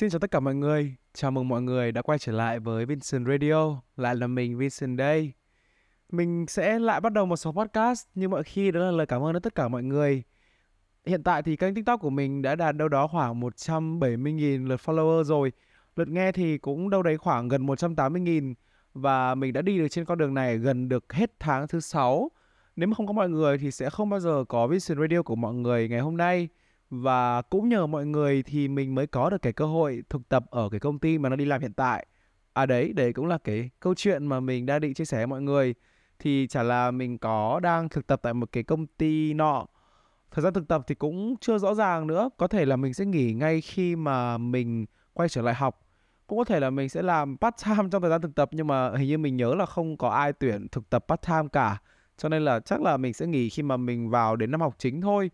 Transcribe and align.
Xin 0.00 0.10
chào 0.10 0.18
tất 0.18 0.30
cả 0.30 0.40
mọi 0.40 0.54
người, 0.54 0.94
chào 1.14 1.30
mừng 1.30 1.48
mọi 1.48 1.62
người 1.62 1.92
đã 1.92 2.02
quay 2.02 2.18
trở 2.18 2.32
lại 2.32 2.60
với 2.60 2.86
Vincent 2.86 3.26
Radio, 3.26 3.82
lại 3.96 4.16
là 4.16 4.26
mình 4.26 4.58
Vincent 4.58 4.98
đây. 4.98 5.32
Mình 6.12 6.46
sẽ 6.48 6.78
lại 6.78 7.00
bắt 7.00 7.12
đầu 7.12 7.26
một 7.26 7.36
số 7.36 7.52
podcast 7.52 8.06
như 8.14 8.28
mọi 8.28 8.42
khi 8.42 8.70
đó 8.70 8.80
là 8.80 8.90
lời 8.90 9.06
cảm 9.06 9.22
ơn 9.22 9.32
đến 9.32 9.42
tất 9.42 9.54
cả 9.54 9.68
mọi 9.68 9.82
người. 9.82 10.22
Hiện 11.06 11.22
tại 11.22 11.42
thì 11.42 11.56
kênh 11.56 11.74
TikTok 11.74 12.00
của 12.00 12.10
mình 12.10 12.42
đã 12.42 12.54
đạt 12.54 12.76
đâu 12.76 12.88
đó 12.88 13.06
khoảng 13.06 13.40
170.000 13.40 14.66
lượt 14.66 14.80
follower 14.84 15.22
rồi. 15.22 15.52
Lượt 15.96 16.08
nghe 16.08 16.32
thì 16.32 16.58
cũng 16.58 16.90
đâu 16.90 17.02
đấy 17.02 17.16
khoảng 17.16 17.48
gần 17.48 17.66
180.000 17.66 18.54
và 18.94 19.34
mình 19.34 19.52
đã 19.52 19.62
đi 19.62 19.78
được 19.78 19.88
trên 19.88 20.04
con 20.04 20.18
đường 20.18 20.34
này 20.34 20.58
gần 20.58 20.88
được 20.88 21.12
hết 21.12 21.30
tháng 21.40 21.68
thứ 21.68 21.80
6. 21.80 22.30
Nếu 22.76 22.88
mà 22.88 22.94
không 22.94 23.06
có 23.06 23.12
mọi 23.12 23.28
người 23.28 23.58
thì 23.58 23.70
sẽ 23.70 23.90
không 23.90 24.10
bao 24.10 24.20
giờ 24.20 24.44
có 24.48 24.66
Vincent 24.66 24.98
Radio 24.98 25.22
của 25.22 25.36
mọi 25.36 25.54
người 25.54 25.88
ngày 25.88 26.00
hôm 26.00 26.16
nay 26.16 26.48
và 26.90 27.42
cũng 27.42 27.68
nhờ 27.68 27.86
mọi 27.86 28.06
người 28.06 28.42
thì 28.42 28.68
mình 28.68 28.94
mới 28.94 29.06
có 29.06 29.30
được 29.30 29.42
cái 29.42 29.52
cơ 29.52 29.66
hội 29.66 30.02
thực 30.08 30.28
tập 30.28 30.44
ở 30.50 30.68
cái 30.70 30.80
công 30.80 30.98
ty 30.98 31.18
mà 31.18 31.28
nó 31.28 31.36
đi 31.36 31.44
làm 31.44 31.60
hiện 31.60 31.72
tại. 31.72 32.06
À 32.52 32.66
đấy 32.66 32.92
đấy 32.92 33.12
cũng 33.12 33.26
là 33.26 33.38
cái 33.38 33.70
câu 33.80 33.94
chuyện 33.94 34.26
mà 34.26 34.40
mình 34.40 34.66
đang 34.66 34.80
định 34.80 34.94
chia 34.94 35.04
sẻ 35.04 35.16
với 35.16 35.26
mọi 35.26 35.42
người. 35.42 35.74
Thì 36.18 36.46
chả 36.46 36.62
là 36.62 36.90
mình 36.90 37.18
có 37.18 37.60
đang 37.60 37.88
thực 37.88 38.06
tập 38.06 38.20
tại 38.22 38.34
một 38.34 38.52
cái 38.52 38.62
công 38.62 38.86
ty 38.86 39.34
nọ. 39.34 39.66
Thời 40.30 40.42
gian 40.42 40.54
thực 40.54 40.68
tập 40.68 40.82
thì 40.86 40.94
cũng 40.94 41.34
chưa 41.40 41.58
rõ 41.58 41.74
ràng 41.74 42.06
nữa. 42.06 42.30
Có 42.36 42.48
thể 42.48 42.64
là 42.64 42.76
mình 42.76 42.94
sẽ 42.94 43.04
nghỉ 43.04 43.32
ngay 43.32 43.60
khi 43.60 43.96
mà 43.96 44.38
mình 44.38 44.86
quay 45.12 45.28
trở 45.28 45.42
lại 45.42 45.54
học. 45.54 45.86
Cũng 46.26 46.38
có 46.38 46.44
thể 46.44 46.60
là 46.60 46.70
mình 46.70 46.88
sẽ 46.88 47.02
làm 47.02 47.36
part 47.36 47.54
time 47.64 47.88
trong 47.92 48.02
thời 48.02 48.10
gian 48.10 48.20
thực 48.22 48.34
tập, 48.34 48.48
nhưng 48.52 48.66
mà 48.66 48.96
hình 48.96 49.08
như 49.08 49.18
mình 49.18 49.36
nhớ 49.36 49.54
là 49.54 49.66
không 49.66 49.96
có 49.96 50.08
ai 50.08 50.32
tuyển 50.32 50.68
thực 50.68 50.90
tập 50.90 51.04
part 51.08 51.20
time 51.26 51.48
cả. 51.52 51.78
Cho 52.16 52.28
nên 52.28 52.44
là 52.44 52.60
chắc 52.60 52.82
là 52.82 52.96
mình 52.96 53.12
sẽ 53.12 53.26
nghỉ 53.26 53.48
khi 53.48 53.62
mà 53.62 53.76
mình 53.76 54.10
vào 54.10 54.36
đến 54.36 54.50
năm 54.50 54.60
học 54.60 54.74
chính 54.78 55.00
thôi 55.00 55.30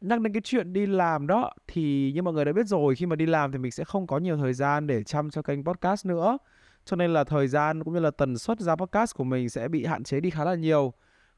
nhắc 0.00 0.20
đến 0.20 0.32
cái 0.32 0.40
chuyện 0.44 0.72
đi 0.72 0.86
làm 0.86 1.26
đó, 1.26 1.52
thì 1.66 2.12
như 2.14 2.22
mọi 2.22 2.34
người 2.34 2.44
đã 2.44 2.52
biết 2.52 2.66
rồi, 2.66 2.94
khi 2.94 3.06
mà 3.06 3.16
đi 3.16 3.26
làm 3.26 3.52
thì 3.52 3.58
mình 3.58 3.70
sẽ 3.70 3.84
không 3.84 4.06
có 4.06 4.18
nhiều 4.18 4.36
thời 4.36 4.52
gian 4.52 4.86
để 4.86 5.02
chăm 5.02 5.30
cho 5.30 5.42
kênh 5.42 5.64
podcast 5.64 6.06
nữa. 6.06 6.38
Cho 6.84 6.96
nên 6.96 7.12
là 7.12 7.24
thời 7.24 7.48
gian 7.48 7.84
cũng 7.84 7.94
như 7.94 8.00
là 8.00 8.10
tần 8.10 8.38
suất 8.38 8.60
ra 8.60 8.76
podcast 8.76 9.16
của 9.16 9.24
mình 9.24 9.48
sẽ 9.48 9.68
bị 9.68 9.84
hạn 9.84 10.04
chế 10.04 10.20
đi 10.20 10.30
khá 10.30 10.44
là 10.44 10.54
nhiều. 10.54 10.92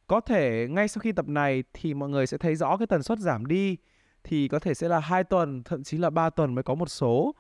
Có 0.06 0.20
thể 0.20 0.66
ngay 0.70 0.88
sau 0.88 1.00
khi 1.00 1.12
tập 1.12 1.28
này 1.28 1.64
thì 1.72 1.94
mọi 1.94 2.08
người 2.08 2.26
sẽ 2.26 2.38
thấy 2.38 2.54
rõ 2.54 2.76
cái 2.76 2.86
tần 2.86 3.02
suất 3.02 3.18
giảm 3.18 3.46
đi, 3.46 3.76
thì 4.24 4.48
có 4.48 4.58
thể 4.58 4.74
sẽ 4.74 4.88
là 4.88 4.98
hai 4.98 5.24
tuần, 5.24 5.62
thậm 5.62 5.82
chí 5.82 5.98
là 5.98 6.10
3 6.10 6.30
tuần 6.30 6.54
mới 6.54 6.62
có 6.62 6.74
một 6.74 6.88
số. 6.88 7.34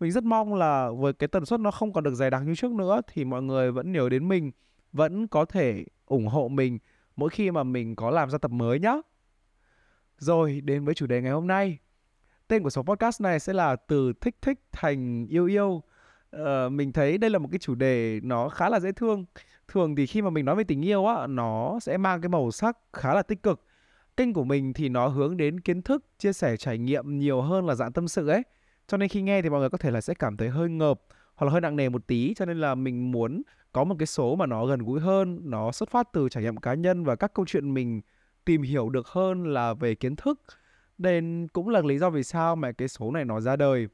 Mình 0.00 0.10
rất 0.10 0.24
mong 0.24 0.54
là 0.54 0.90
với 0.90 1.12
cái 1.12 1.28
tần 1.28 1.44
suất 1.44 1.60
nó 1.60 1.70
không 1.70 1.92
còn 1.92 2.04
được 2.04 2.14
dày 2.14 2.30
đặc 2.30 2.42
như 2.46 2.54
trước 2.54 2.72
nữa 2.72 3.00
thì 3.12 3.24
mọi 3.24 3.42
người 3.42 3.72
vẫn 3.72 3.92
nhớ 3.92 4.08
đến 4.08 4.28
mình, 4.28 4.50
vẫn 4.92 5.28
có 5.28 5.44
thể 5.44 5.84
ủng 6.06 6.26
hộ 6.26 6.48
mình 6.48 6.78
mỗi 7.16 7.30
khi 7.30 7.50
mà 7.50 7.62
mình 7.62 7.96
có 7.96 8.10
làm 8.10 8.30
ra 8.30 8.38
tập 8.38 8.50
mới 8.50 8.80
nhé 8.80 9.00
rồi 10.18 10.60
đến 10.60 10.84
với 10.84 10.94
chủ 10.94 11.06
đề 11.06 11.22
ngày 11.22 11.32
hôm 11.32 11.46
nay. 11.46 11.78
Tên 12.48 12.62
của 12.62 12.70
số 12.70 12.82
podcast 12.82 13.20
này 13.20 13.40
sẽ 13.40 13.52
là 13.52 13.76
từ 13.76 14.12
thích 14.20 14.36
thích 14.42 14.60
thành 14.72 15.26
yêu 15.26 15.46
yêu. 15.46 15.82
Ờ, 16.30 16.68
mình 16.68 16.92
thấy 16.92 17.18
đây 17.18 17.30
là 17.30 17.38
một 17.38 17.48
cái 17.52 17.58
chủ 17.58 17.74
đề 17.74 18.20
nó 18.22 18.48
khá 18.48 18.68
là 18.68 18.80
dễ 18.80 18.92
thương. 18.92 19.24
Thường 19.68 19.96
thì 19.96 20.06
khi 20.06 20.22
mà 20.22 20.30
mình 20.30 20.44
nói 20.44 20.56
về 20.56 20.64
tình 20.64 20.84
yêu 20.84 21.06
á, 21.06 21.26
nó 21.26 21.78
sẽ 21.82 21.96
mang 21.96 22.20
cái 22.20 22.28
màu 22.28 22.50
sắc 22.50 22.78
khá 22.92 23.14
là 23.14 23.22
tích 23.22 23.42
cực. 23.42 23.64
Kênh 24.16 24.32
của 24.32 24.44
mình 24.44 24.72
thì 24.72 24.88
nó 24.88 25.08
hướng 25.08 25.36
đến 25.36 25.60
kiến 25.60 25.82
thức, 25.82 26.04
chia 26.18 26.32
sẻ 26.32 26.56
trải 26.56 26.78
nghiệm 26.78 27.18
nhiều 27.18 27.42
hơn 27.42 27.66
là 27.66 27.74
dạng 27.74 27.92
tâm 27.92 28.08
sự 28.08 28.28
ấy. 28.28 28.42
Cho 28.86 28.96
nên 28.96 29.08
khi 29.08 29.22
nghe 29.22 29.42
thì 29.42 29.48
mọi 29.50 29.60
người 29.60 29.70
có 29.70 29.78
thể 29.78 29.90
là 29.90 30.00
sẽ 30.00 30.14
cảm 30.14 30.36
thấy 30.36 30.48
hơi 30.48 30.68
ngợp 30.68 31.00
hoặc 31.34 31.46
là 31.46 31.52
hơi 31.52 31.60
nặng 31.60 31.76
nề 31.76 31.88
một 31.88 32.06
tí 32.06 32.34
cho 32.34 32.44
nên 32.44 32.60
là 32.60 32.74
mình 32.74 33.12
muốn 33.12 33.42
có 33.72 33.84
một 33.84 33.94
cái 33.98 34.06
số 34.06 34.36
mà 34.36 34.46
nó 34.46 34.66
gần 34.66 34.80
gũi 34.80 35.00
hơn, 35.00 35.40
nó 35.44 35.72
xuất 35.72 35.90
phát 35.90 36.08
từ 36.12 36.28
trải 36.28 36.42
nghiệm 36.42 36.56
cá 36.56 36.74
nhân 36.74 37.04
và 37.04 37.16
các 37.16 37.34
câu 37.34 37.46
chuyện 37.46 37.74
mình 37.74 38.00
tìm 38.46 38.62
hiểu 38.62 38.88
được 38.88 39.08
hơn 39.08 39.44
là 39.44 39.74
về 39.74 39.94
kiến 39.94 40.16
thức. 40.16 40.40
Nên 40.98 41.48
cũng 41.52 41.68
là 41.68 41.80
lý 41.80 41.98
do 41.98 42.10
vì 42.10 42.22
sao 42.22 42.56
mà 42.56 42.72
cái 42.72 42.88
số 42.88 43.10
này 43.10 43.24
nó 43.24 43.40
ra 43.40 43.56
đời. 43.56 43.88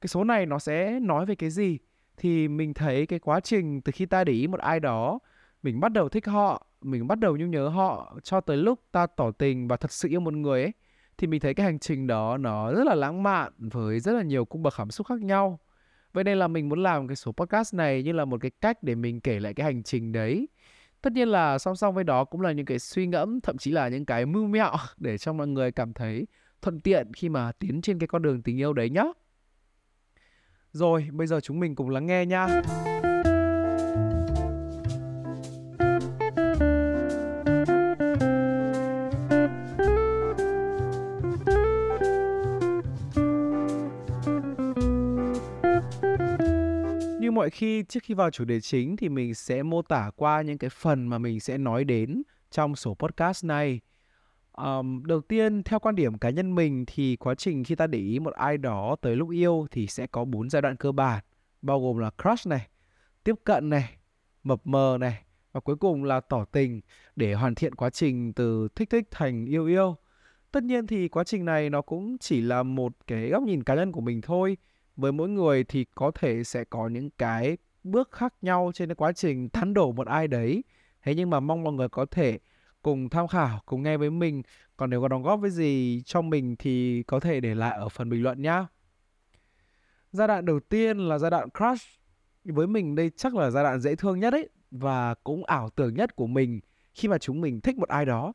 Cái 0.00 0.08
số 0.08 0.24
này 0.24 0.46
nó 0.46 0.58
sẽ 0.58 1.00
nói 1.00 1.26
về 1.26 1.34
cái 1.34 1.50
gì? 1.50 1.78
Thì 2.16 2.48
mình 2.48 2.74
thấy 2.74 3.06
cái 3.06 3.18
quá 3.18 3.40
trình 3.40 3.80
từ 3.80 3.92
khi 3.92 4.06
ta 4.06 4.24
để 4.24 4.32
ý 4.32 4.46
một 4.46 4.60
ai 4.60 4.80
đó, 4.80 5.18
mình 5.62 5.80
bắt 5.80 5.92
đầu 5.92 6.08
thích 6.08 6.26
họ, 6.26 6.66
mình 6.80 7.06
bắt 7.06 7.18
đầu 7.18 7.36
nhung 7.36 7.50
nhớ 7.50 7.68
họ 7.68 8.18
cho 8.22 8.40
tới 8.40 8.56
lúc 8.56 8.80
ta 8.92 9.06
tỏ 9.06 9.30
tình 9.30 9.68
và 9.68 9.76
thật 9.76 9.92
sự 9.92 10.08
yêu 10.08 10.20
một 10.20 10.34
người 10.34 10.62
ấy, 10.62 10.72
thì 11.18 11.26
mình 11.26 11.40
thấy 11.40 11.54
cái 11.54 11.66
hành 11.66 11.78
trình 11.78 12.06
đó 12.06 12.36
nó 12.36 12.72
rất 12.72 12.86
là 12.86 12.94
lãng 12.94 13.22
mạn 13.22 13.52
với 13.58 14.00
rất 14.00 14.12
là 14.12 14.22
nhiều 14.22 14.44
cung 14.44 14.62
bậc 14.62 14.74
cảm 14.76 14.90
xúc 14.90 15.06
khác 15.06 15.20
nhau. 15.20 15.58
Vậy 16.12 16.24
nên 16.24 16.38
là 16.38 16.48
mình 16.48 16.68
muốn 16.68 16.82
làm 16.82 17.08
cái 17.08 17.16
số 17.16 17.32
podcast 17.32 17.74
này 17.74 18.02
như 18.02 18.12
là 18.12 18.24
một 18.24 18.40
cái 18.40 18.50
cách 18.60 18.82
để 18.82 18.94
mình 18.94 19.20
kể 19.20 19.40
lại 19.40 19.54
cái 19.54 19.64
hành 19.64 19.82
trình 19.82 20.12
đấy 20.12 20.48
tất 21.02 21.12
nhiên 21.12 21.28
là 21.28 21.58
song 21.58 21.76
song 21.76 21.94
với 21.94 22.04
đó 22.04 22.24
cũng 22.24 22.40
là 22.40 22.52
những 22.52 22.66
cái 22.66 22.78
suy 22.78 23.06
ngẫm, 23.06 23.40
thậm 23.40 23.58
chí 23.58 23.70
là 23.70 23.88
những 23.88 24.04
cái 24.04 24.26
mưu 24.26 24.46
mẹo 24.46 24.72
để 24.96 25.18
cho 25.18 25.32
mọi 25.32 25.46
người 25.46 25.72
cảm 25.72 25.92
thấy 25.92 26.26
thuận 26.62 26.80
tiện 26.80 27.12
khi 27.12 27.28
mà 27.28 27.52
tiến 27.52 27.82
trên 27.82 27.98
cái 27.98 28.06
con 28.06 28.22
đường 28.22 28.42
tình 28.42 28.60
yêu 28.60 28.72
đấy 28.72 28.90
nhá. 28.90 29.04
Rồi, 30.72 31.08
bây 31.12 31.26
giờ 31.26 31.40
chúng 31.40 31.60
mình 31.60 31.74
cùng 31.74 31.90
lắng 31.90 32.06
nghe 32.06 32.26
nha 32.26 32.62
mọi 47.34 47.50
khi 47.50 47.84
trước 47.88 48.02
khi 48.02 48.14
vào 48.14 48.30
chủ 48.30 48.44
đề 48.44 48.60
chính 48.60 48.96
thì 48.96 49.08
mình 49.08 49.34
sẽ 49.34 49.62
mô 49.62 49.82
tả 49.82 50.10
qua 50.16 50.42
những 50.42 50.58
cái 50.58 50.70
phần 50.70 51.06
mà 51.06 51.18
mình 51.18 51.40
sẽ 51.40 51.58
nói 51.58 51.84
đến 51.84 52.22
trong 52.50 52.76
số 52.76 52.94
podcast 52.94 53.44
này. 53.44 53.80
Um, 54.52 55.04
đầu 55.04 55.20
tiên 55.20 55.62
theo 55.62 55.78
quan 55.78 55.94
điểm 55.94 56.18
cá 56.18 56.30
nhân 56.30 56.54
mình 56.54 56.84
thì 56.86 57.16
quá 57.16 57.34
trình 57.34 57.64
khi 57.64 57.74
ta 57.74 57.86
để 57.86 57.98
ý 57.98 58.18
một 58.18 58.34
ai 58.34 58.58
đó 58.58 58.96
tới 59.00 59.16
lúc 59.16 59.30
yêu 59.30 59.66
thì 59.70 59.86
sẽ 59.86 60.06
có 60.06 60.24
bốn 60.24 60.50
giai 60.50 60.62
đoạn 60.62 60.76
cơ 60.76 60.92
bản 60.92 61.24
bao 61.62 61.80
gồm 61.80 61.98
là 61.98 62.10
crush 62.22 62.46
này, 62.46 62.68
tiếp 63.24 63.34
cận 63.44 63.70
này, 63.70 63.96
mập 64.42 64.66
mờ 64.66 64.96
này 65.00 65.24
và 65.52 65.60
cuối 65.60 65.76
cùng 65.76 66.04
là 66.04 66.20
tỏ 66.20 66.44
tình 66.44 66.80
để 67.16 67.34
hoàn 67.34 67.54
thiện 67.54 67.74
quá 67.74 67.90
trình 67.90 68.32
từ 68.32 68.68
thích 68.74 68.90
thích 68.90 69.08
thành 69.10 69.46
yêu 69.46 69.66
yêu. 69.66 69.96
Tất 70.52 70.62
nhiên 70.62 70.86
thì 70.86 71.08
quá 71.08 71.24
trình 71.24 71.44
này 71.44 71.70
nó 71.70 71.82
cũng 71.82 72.18
chỉ 72.18 72.40
là 72.40 72.62
một 72.62 72.92
cái 73.06 73.28
góc 73.28 73.42
nhìn 73.42 73.62
cá 73.62 73.74
nhân 73.74 73.92
của 73.92 74.00
mình 74.00 74.20
thôi 74.20 74.56
với 74.96 75.12
mỗi 75.12 75.28
người 75.28 75.64
thì 75.64 75.84
có 75.94 76.10
thể 76.14 76.44
sẽ 76.44 76.64
có 76.64 76.88
những 76.88 77.10
cái 77.10 77.56
bước 77.84 78.10
khác 78.12 78.34
nhau 78.42 78.70
trên 78.74 78.88
cái 78.88 78.94
quá 78.94 79.12
trình 79.12 79.48
thắn 79.48 79.74
đổ 79.74 79.92
một 79.92 80.06
ai 80.06 80.28
đấy. 80.28 80.64
Thế 81.02 81.14
nhưng 81.14 81.30
mà 81.30 81.40
mong 81.40 81.64
mọi 81.64 81.72
người 81.72 81.88
có 81.88 82.06
thể 82.10 82.38
cùng 82.82 83.08
tham 83.08 83.28
khảo, 83.28 83.60
cùng 83.66 83.82
nghe 83.82 83.96
với 83.96 84.10
mình. 84.10 84.42
Còn 84.76 84.90
nếu 84.90 85.00
có 85.00 85.08
đóng 85.08 85.22
góp 85.22 85.40
với 85.40 85.50
gì 85.50 86.02
cho 86.06 86.22
mình 86.22 86.56
thì 86.58 87.02
có 87.02 87.20
thể 87.20 87.40
để 87.40 87.54
lại 87.54 87.78
ở 87.78 87.88
phần 87.88 88.08
bình 88.08 88.22
luận 88.22 88.42
nhá. 88.42 88.66
Giai 90.12 90.28
đoạn 90.28 90.44
đầu 90.44 90.60
tiên 90.60 90.98
là 90.98 91.18
giai 91.18 91.30
đoạn 91.30 91.48
crush. 91.58 91.86
Với 92.44 92.66
mình 92.66 92.94
đây 92.94 93.10
chắc 93.16 93.34
là 93.34 93.50
giai 93.50 93.64
đoạn 93.64 93.80
dễ 93.80 93.94
thương 93.94 94.20
nhất 94.20 94.32
ấy 94.32 94.48
và 94.70 95.14
cũng 95.14 95.44
ảo 95.44 95.70
tưởng 95.70 95.94
nhất 95.94 96.16
của 96.16 96.26
mình 96.26 96.60
khi 96.94 97.08
mà 97.08 97.18
chúng 97.18 97.40
mình 97.40 97.60
thích 97.60 97.78
một 97.78 97.88
ai 97.88 98.04
đó. 98.04 98.32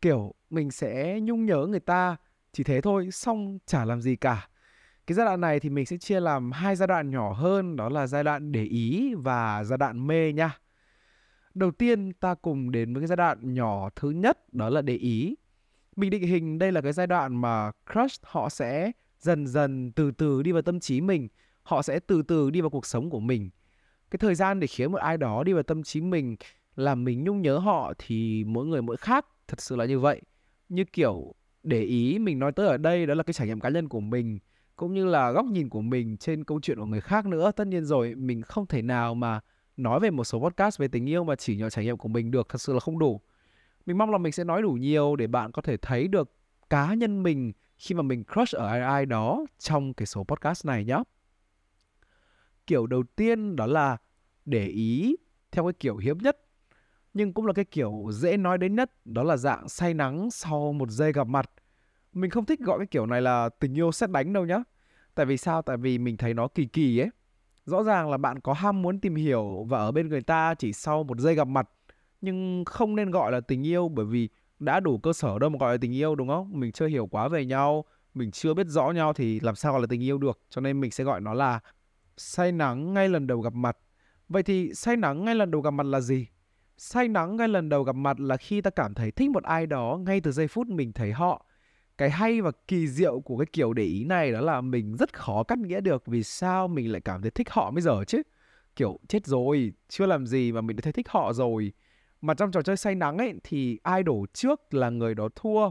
Kiểu, 0.00 0.34
mình 0.50 0.70
sẽ 0.70 1.20
nhung 1.20 1.46
nhớ 1.46 1.66
người 1.68 1.80
ta. 1.80 2.16
Chỉ 2.52 2.64
thế 2.64 2.80
thôi, 2.80 3.08
xong 3.12 3.58
chả 3.66 3.84
làm 3.84 4.00
gì 4.00 4.16
cả 4.16 4.48
cái 5.08 5.14
giai 5.14 5.26
đoạn 5.26 5.40
này 5.40 5.60
thì 5.60 5.70
mình 5.70 5.86
sẽ 5.86 5.96
chia 5.96 6.20
làm 6.20 6.52
hai 6.52 6.76
giai 6.76 6.86
đoạn 6.86 7.10
nhỏ 7.10 7.32
hơn, 7.32 7.76
đó 7.76 7.88
là 7.88 8.06
giai 8.06 8.24
đoạn 8.24 8.52
để 8.52 8.64
ý 8.64 9.14
và 9.14 9.64
giai 9.64 9.78
đoạn 9.78 10.06
mê 10.06 10.32
nha. 10.32 10.58
Đầu 11.54 11.70
tiên 11.70 12.12
ta 12.12 12.34
cùng 12.34 12.70
đến 12.70 12.94
với 12.94 13.00
cái 13.00 13.06
giai 13.06 13.16
đoạn 13.16 13.54
nhỏ 13.54 13.90
thứ 13.96 14.10
nhất, 14.10 14.54
đó 14.54 14.70
là 14.70 14.82
để 14.82 14.94
ý. 14.94 15.34
Mình 15.96 16.10
định 16.10 16.22
hình 16.22 16.58
đây 16.58 16.72
là 16.72 16.80
cái 16.80 16.92
giai 16.92 17.06
đoạn 17.06 17.40
mà 17.40 17.70
crush 17.92 18.22
họ 18.24 18.48
sẽ 18.48 18.92
dần 19.18 19.46
dần 19.46 19.92
từ 19.92 20.10
từ 20.10 20.42
đi 20.42 20.52
vào 20.52 20.62
tâm 20.62 20.80
trí 20.80 21.00
mình, 21.00 21.28
họ 21.62 21.82
sẽ 21.82 22.00
từ 22.00 22.22
từ 22.22 22.50
đi 22.50 22.60
vào 22.60 22.70
cuộc 22.70 22.86
sống 22.86 23.10
của 23.10 23.20
mình. 23.20 23.50
Cái 24.10 24.18
thời 24.18 24.34
gian 24.34 24.60
để 24.60 24.66
khiến 24.66 24.92
một 24.92 24.98
ai 24.98 25.16
đó 25.16 25.44
đi 25.44 25.52
vào 25.52 25.62
tâm 25.62 25.82
trí 25.82 26.00
mình 26.00 26.36
làm 26.76 27.04
mình 27.04 27.24
nhung 27.24 27.42
nhớ 27.42 27.58
họ 27.58 27.92
thì 27.98 28.44
mỗi 28.44 28.66
người 28.66 28.82
mỗi 28.82 28.96
khác, 28.96 29.26
thật 29.48 29.60
sự 29.60 29.76
là 29.76 29.84
như 29.84 29.98
vậy. 29.98 30.22
Như 30.68 30.84
kiểu 30.84 31.34
để 31.62 31.82
ý, 31.82 32.18
mình 32.18 32.38
nói 32.38 32.52
tới 32.52 32.66
ở 32.66 32.76
đây 32.76 33.06
đó 33.06 33.14
là 33.14 33.22
cái 33.22 33.34
trải 33.34 33.46
nghiệm 33.46 33.60
cá 33.60 33.68
nhân 33.68 33.88
của 33.88 34.00
mình 34.00 34.38
cũng 34.78 34.94
như 34.94 35.04
là 35.04 35.30
góc 35.30 35.46
nhìn 35.46 35.68
của 35.68 35.80
mình 35.80 36.16
trên 36.16 36.44
câu 36.44 36.60
chuyện 36.62 36.78
của 36.78 36.86
người 36.86 37.00
khác 37.00 37.26
nữa. 37.26 37.50
Tất 37.56 37.66
nhiên 37.66 37.84
rồi, 37.84 38.14
mình 38.14 38.42
không 38.42 38.66
thể 38.66 38.82
nào 38.82 39.14
mà 39.14 39.40
nói 39.76 40.00
về 40.00 40.10
một 40.10 40.24
số 40.24 40.38
podcast 40.40 40.78
về 40.80 40.88
tình 40.88 41.08
yêu 41.08 41.24
mà 41.24 41.36
chỉ 41.36 41.56
nhỏ 41.56 41.70
trải 41.70 41.84
nghiệm 41.84 41.96
của 41.96 42.08
mình 42.08 42.30
được, 42.30 42.48
thật 42.48 42.60
sự 42.60 42.72
là 42.72 42.80
không 42.80 42.98
đủ. 42.98 43.20
Mình 43.86 43.98
mong 43.98 44.10
là 44.10 44.18
mình 44.18 44.32
sẽ 44.32 44.44
nói 44.44 44.62
đủ 44.62 44.72
nhiều 44.72 45.16
để 45.16 45.26
bạn 45.26 45.52
có 45.52 45.62
thể 45.62 45.76
thấy 45.76 46.08
được 46.08 46.32
cá 46.70 46.94
nhân 46.94 47.22
mình 47.22 47.52
khi 47.78 47.94
mà 47.94 48.02
mình 48.02 48.24
crush 48.24 48.54
ở 48.56 48.66
ai 48.66 48.80
ai 48.80 49.06
đó 49.06 49.46
trong 49.58 49.94
cái 49.94 50.06
số 50.06 50.24
podcast 50.24 50.66
này 50.66 50.84
nhé 50.84 51.02
kiểu 52.66 52.86
đầu 52.86 53.02
tiên 53.16 53.56
đó 53.56 53.66
là 53.66 53.96
để 54.44 54.66
ý 54.66 55.16
theo 55.52 55.64
cái 55.64 55.72
kiểu 55.72 55.96
hiếm 55.96 56.18
nhất, 56.18 56.38
nhưng 57.14 57.32
cũng 57.32 57.46
là 57.46 57.52
cái 57.52 57.64
kiểu 57.64 58.06
dễ 58.12 58.36
nói 58.36 58.58
đến 58.58 58.74
nhất, 58.74 58.90
đó 59.04 59.22
là 59.22 59.36
dạng 59.36 59.68
say 59.68 59.94
nắng 59.94 60.30
sau 60.30 60.72
một 60.72 60.90
giây 60.90 61.12
gặp 61.12 61.26
mặt 61.26 61.50
mình 62.12 62.30
không 62.30 62.44
thích 62.44 62.60
gọi 62.60 62.78
cái 62.78 62.86
kiểu 62.86 63.06
này 63.06 63.22
là 63.22 63.48
tình 63.48 63.78
yêu 63.78 63.92
xét 63.92 64.10
đánh 64.10 64.32
đâu 64.32 64.46
nhá. 64.46 64.58
Tại 65.14 65.26
vì 65.26 65.36
sao? 65.36 65.62
Tại 65.62 65.76
vì 65.76 65.98
mình 65.98 66.16
thấy 66.16 66.34
nó 66.34 66.48
kỳ 66.48 66.66
kỳ 66.66 66.98
ấy. 66.98 67.10
Rõ 67.64 67.82
ràng 67.82 68.10
là 68.10 68.16
bạn 68.16 68.40
có 68.40 68.52
ham 68.52 68.82
muốn 68.82 69.00
tìm 69.00 69.14
hiểu 69.14 69.66
và 69.68 69.78
ở 69.78 69.92
bên 69.92 70.08
người 70.08 70.22
ta 70.22 70.54
chỉ 70.54 70.72
sau 70.72 71.04
một 71.04 71.18
giây 71.18 71.34
gặp 71.34 71.48
mặt. 71.48 71.70
Nhưng 72.20 72.64
không 72.66 72.96
nên 72.96 73.10
gọi 73.10 73.32
là 73.32 73.40
tình 73.40 73.66
yêu 73.66 73.88
bởi 73.88 74.06
vì 74.06 74.28
đã 74.58 74.80
đủ 74.80 74.98
cơ 74.98 75.12
sở 75.12 75.38
đâu 75.38 75.50
mà 75.50 75.58
gọi 75.58 75.74
là 75.74 75.78
tình 75.80 75.94
yêu, 75.94 76.14
đúng 76.14 76.28
không? 76.28 76.60
Mình 76.60 76.72
chưa 76.72 76.86
hiểu 76.86 77.06
quá 77.06 77.28
về 77.28 77.44
nhau, 77.44 77.84
mình 78.14 78.30
chưa 78.30 78.54
biết 78.54 78.66
rõ 78.66 78.90
nhau 78.90 79.12
thì 79.12 79.40
làm 79.40 79.54
sao 79.54 79.72
gọi 79.72 79.80
là 79.80 79.86
tình 79.86 80.02
yêu 80.02 80.18
được. 80.18 80.40
Cho 80.50 80.60
nên 80.60 80.80
mình 80.80 80.90
sẽ 80.90 81.04
gọi 81.04 81.20
nó 81.20 81.34
là 81.34 81.60
say 82.16 82.52
nắng 82.52 82.94
ngay 82.94 83.08
lần 83.08 83.26
đầu 83.26 83.40
gặp 83.40 83.52
mặt. 83.52 83.78
Vậy 84.28 84.42
thì 84.42 84.74
say 84.74 84.96
nắng 84.96 85.24
ngay 85.24 85.34
lần 85.34 85.50
đầu 85.50 85.60
gặp 85.60 85.70
mặt 85.70 85.86
là 85.86 86.00
gì? 86.00 86.26
Say 86.76 87.08
nắng 87.08 87.36
ngay 87.36 87.48
lần 87.48 87.68
đầu 87.68 87.82
gặp 87.82 87.94
mặt 87.94 88.20
là 88.20 88.36
khi 88.36 88.60
ta 88.60 88.70
cảm 88.70 88.94
thấy 88.94 89.10
thích 89.10 89.30
một 89.30 89.42
ai 89.44 89.66
đó 89.66 89.98
ngay 90.06 90.20
từ 90.20 90.32
giây 90.32 90.48
phút 90.48 90.66
mình 90.66 90.92
thấy 90.92 91.12
họ 91.12 91.46
cái 91.98 92.10
hay 92.10 92.40
và 92.40 92.50
kỳ 92.68 92.88
diệu 92.88 93.20
của 93.20 93.36
cái 93.36 93.46
kiểu 93.52 93.72
để 93.72 93.82
ý 93.82 94.04
này 94.04 94.32
đó 94.32 94.40
là 94.40 94.60
mình 94.60 94.96
rất 94.96 95.12
khó 95.12 95.42
cắt 95.42 95.58
nghĩa 95.58 95.80
được 95.80 96.06
vì 96.06 96.22
sao 96.22 96.68
mình 96.68 96.92
lại 96.92 97.00
cảm 97.00 97.22
thấy 97.22 97.30
thích 97.30 97.50
họ 97.50 97.70
bây 97.70 97.82
giờ 97.82 98.04
chứ. 98.06 98.22
Kiểu, 98.76 98.98
chết 99.08 99.26
rồi, 99.26 99.72
chưa 99.88 100.06
làm 100.06 100.26
gì 100.26 100.52
mà 100.52 100.60
mình 100.60 100.76
đã 100.76 100.80
thấy 100.80 100.92
thích 100.92 101.08
họ 101.08 101.32
rồi. 101.32 101.72
Mà 102.20 102.34
trong 102.34 102.50
trò 102.50 102.62
chơi 102.62 102.76
say 102.76 102.94
nắng 102.94 103.18
ấy, 103.18 103.34
thì 103.44 103.78
ai 103.82 104.02
đổ 104.02 104.26
trước 104.32 104.74
là 104.74 104.90
người 104.90 105.14
đó 105.14 105.28
thua. 105.34 105.70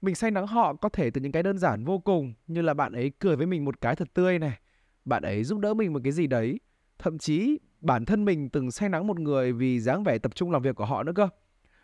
Mình 0.00 0.14
say 0.14 0.30
nắng 0.30 0.46
họ 0.46 0.74
có 0.74 0.88
thể 0.88 1.10
từ 1.10 1.20
những 1.20 1.32
cái 1.32 1.42
đơn 1.42 1.58
giản 1.58 1.84
vô 1.84 1.98
cùng, 1.98 2.34
như 2.46 2.62
là 2.62 2.74
bạn 2.74 2.92
ấy 2.92 3.12
cười 3.18 3.36
với 3.36 3.46
mình 3.46 3.64
một 3.64 3.80
cái 3.80 3.96
thật 3.96 4.14
tươi 4.14 4.38
này, 4.38 4.58
bạn 5.04 5.22
ấy 5.22 5.44
giúp 5.44 5.58
đỡ 5.58 5.74
mình 5.74 5.92
một 5.92 6.00
cái 6.04 6.12
gì 6.12 6.26
đấy. 6.26 6.60
Thậm 6.98 7.18
chí, 7.18 7.58
bản 7.80 8.04
thân 8.04 8.24
mình 8.24 8.50
từng 8.50 8.70
say 8.70 8.88
nắng 8.88 9.06
một 9.06 9.20
người 9.20 9.52
vì 9.52 9.80
dáng 9.80 10.04
vẻ 10.04 10.18
tập 10.18 10.34
trung 10.34 10.50
làm 10.50 10.62
việc 10.62 10.76
của 10.76 10.84
họ 10.84 11.02
nữa 11.02 11.12
cơ. 11.14 11.28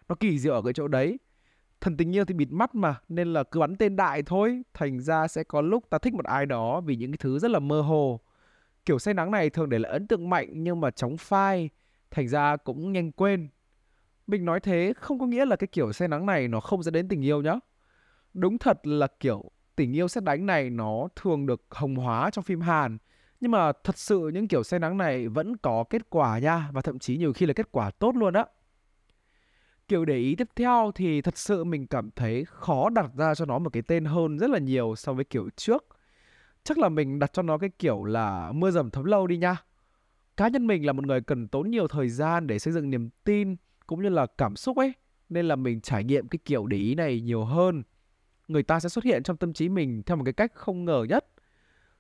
Nó 0.08 0.14
kỳ 0.14 0.38
diệu 0.38 0.54
ở 0.54 0.62
cái 0.62 0.72
chỗ 0.72 0.88
đấy 0.88 1.18
thần 1.82 1.96
tình 1.96 2.16
yêu 2.16 2.24
thì 2.24 2.34
bịt 2.34 2.48
mắt 2.50 2.74
mà, 2.74 2.94
nên 3.08 3.32
là 3.32 3.42
cứ 3.42 3.60
bắn 3.60 3.76
tên 3.76 3.96
đại 3.96 4.22
thôi. 4.22 4.62
Thành 4.74 5.00
ra 5.00 5.28
sẽ 5.28 5.44
có 5.44 5.60
lúc 5.60 5.90
ta 5.90 5.98
thích 5.98 6.14
một 6.14 6.24
ai 6.24 6.46
đó 6.46 6.80
vì 6.80 6.96
những 6.96 7.10
cái 7.12 7.18
thứ 7.20 7.38
rất 7.38 7.50
là 7.50 7.58
mơ 7.58 7.80
hồ. 7.80 8.20
Kiểu 8.84 8.98
say 8.98 9.14
nắng 9.14 9.30
này 9.30 9.50
thường 9.50 9.68
để 9.68 9.78
lại 9.78 9.92
ấn 9.92 10.06
tượng 10.06 10.30
mạnh 10.30 10.48
nhưng 10.52 10.80
mà 10.80 10.90
chóng 10.90 11.16
phai, 11.16 11.70
thành 12.10 12.28
ra 12.28 12.56
cũng 12.56 12.92
nhanh 12.92 13.12
quên. 13.12 13.48
Mình 14.26 14.44
nói 14.44 14.60
thế 14.60 14.92
không 14.96 15.18
có 15.18 15.26
nghĩa 15.26 15.44
là 15.46 15.56
cái 15.56 15.66
kiểu 15.66 15.92
say 15.92 16.08
nắng 16.08 16.26
này 16.26 16.48
nó 16.48 16.60
không 16.60 16.82
dẫn 16.82 16.94
đến 16.94 17.08
tình 17.08 17.24
yêu 17.24 17.42
nhá. 17.42 17.54
Đúng 18.34 18.58
thật 18.58 18.86
là 18.86 19.06
kiểu 19.20 19.50
tình 19.76 19.96
yêu 19.96 20.08
xét 20.08 20.24
đánh 20.24 20.46
này 20.46 20.70
nó 20.70 21.08
thường 21.16 21.46
được 21.46 21.64
hồng 21.70 21.96
hóa 21.96 22.30
trong 22.30 22.44
phim 22.44 22.60
Hàn. 22.60 22.98
Nhưng 23.40 23.50
mà 23.50 23.72
thật 23.84 23.98
sự 23.98 24.30
những 24.34 24.48
kiểu 24.48 24.62
say 24.62 24.80
nắng 24.80 24.98
này 24.98 25.28
vẫn 25.28 25.56
có 25.56 25.84
kết 25.90 26.10
quả 26.10 26.38
nha, 26.38 26.68
và 26.72 26.80
thậm 26.80 26.98
chí 26.98 27.16
nhiều 27.16 27.32
khi 27.32 27.46
là 27.46 27.52
kết 27.52 27.68
quả 27.72 27.90
tốt 27.90 28.16
luôn 28.16 28.34
á 28.34 28.44
kiểu, 29.92 30.04
để 30.04 30.16
ý 30.16 30.34
tiếp 30.34 30.48
theo 30.56 30.92
thì 30.94 31.22
thật 31.22 31.38
sự 31.38 31.64
mình 31.64 31.86
cảm 31.86 32.10
thấy 32.16 32.44
khó 32.44 32.90
đặt 32.90 33.10
ra 33.14 33.34
cho 33.34 33.44
nó 33.44 33.58
một 33.58 33.70
cái 33.72 33.82
tên 33.82 34.04
hơn 34.04 34.38
rất 34.38 34.50
là 34.50 34.58
nhiều 34.58 34.94
so 34.96 35.12
với 35.12 35.24
kiểu 35.24 35.48
trước. 35.56 35.84
Chắc 36.64 36.78
là 36.78 36.88
mình 36.88 37.18
đặt 37.18 37.32
cho 37.32 37.42
nó 37.42 37.58
cái 37.58 37.70
kiểu 37.78 38.04
là 38.04 38.52
mưa 38.52 38.70
dầm 38.70 38.90
thấm 38.90 39.04
lâu 39.04 39.26
đi 39.26 39.36
nha. 39.36 39.56
Cá 40.36 40.48
nhân 40.48 40.66
mình 40.66 40.86
là 40.86 40.92
một 40.92 41.06
người 41.06 41.20
cần 41.20 41.48
tốn 41.48 41.70
nhiều 41.70 41.88
thời 41.88 42.08
gian 42.08 42.46
để 42.46 42.58
xây 42.58 42.72
dựng 42.72 42.90
niềm 42.90 43.10
tin 43.24 43.56
cũng 43.86 44.02
như 44.02 44.08
là 44.08 44.26
cảm 44.38 44.56
xúc 44.56 44.76
ấy, 44.76 44.92
nên 45.28 45.48
là 45.48 45.56
mình 45.56 45.80
trải 45.80 46.04
nghiệm 46.04 46.28
cái 46.28 46.38
kiểu 46.44 46.66
để 46.66 46.76
ý 46.76 46.94
này 46.94 47.20
nhiều 47.20 47.44
hơn. 47.44 47.82
Người 48.48 48.62
ta 48.62 48.80
sẽ 48.80 48.88
xuất 48.88 49.04
hiện 49.04 49.22
trong 49.22 49.36
tâm 49.36 49.52
trí 49.52 49.68
mình 49.68 50.02
theo 50.06 50.16
một 50.16 50.24
cái 50.24 50.32
cách 50.34 50.52
không 50.54 50.84
ngờ 50.84 51.06
nhất. 51.08 51.26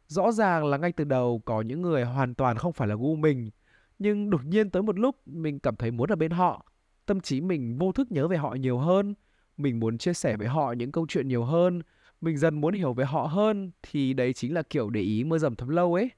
Rõ 0.06 0.32
ràng 0.32 0.64
là 0.64 0.76
ngay 0.76 0.92
từ 0.92 1.04
đầu 1.04 1.42
có 1.44 1.60
những 1.60 1.82
người 1.82 2.04
hoàn 2.04 2.34
toàn 2.34 2.56
không 2.56 2.72
phải 2.72 2.88
là 2.88 2.94
gu 2.94 3.16
mình, 3.16 3.50
nhưng 3.98 4.30
đột 4.30 4.44
nhiên 4.44 4.70
tới 4.70 4.82
một 4.82 4.98
lúc 4.98 5.16
mình 5.26 5.58
cảm 5.58 5.76
thấy 5.76 5.90
muốn 5.90 6.12
ở 6.12 6.16
bên 6.16 6.30
họ 6.30 6.71
tâm 7.06 7.20
trí 7.20 7.40
mình 7.40 7.78
vô 7.78 7.92
thức 7.92 8.12
nhớ 8.12 8.28
về 8.28 8.36
họ 8.36 8.54
nhiều 8.54 8.78
hơn 8.78 9.14
mình 9.56 9.80
muốn 9.80 9.98
chia 9.98 10.12
sẻ 10.12 10.36
với 10.36 10.48
họ 10.48 10.72
những 10.72 10.92
câu 10.92 11.06
chuyện 11.08 11.28
nhiều 11.28 11.44
hơn 11.44 11.82
mình 12.20 12.36
dần 12.36 12.60
muốn 12.60 12.74
hiểu 12.74 12.92
về 12.92 13.04
họ 13.04 13.22
hơn 13.22 13.70
thì 13.82 14.12
đấy 14.12 14.32
chính 14.32 14.54
là 14.54 14.62
kiểu 14.62 14.90
để 14.90 15.00
ý 15.00 15.24
mưa 15.24 15.38
dầm 15.38 15.56
thấm 15.56 15.68
lâu 15.68 15.94
ấy. 15.94 16.10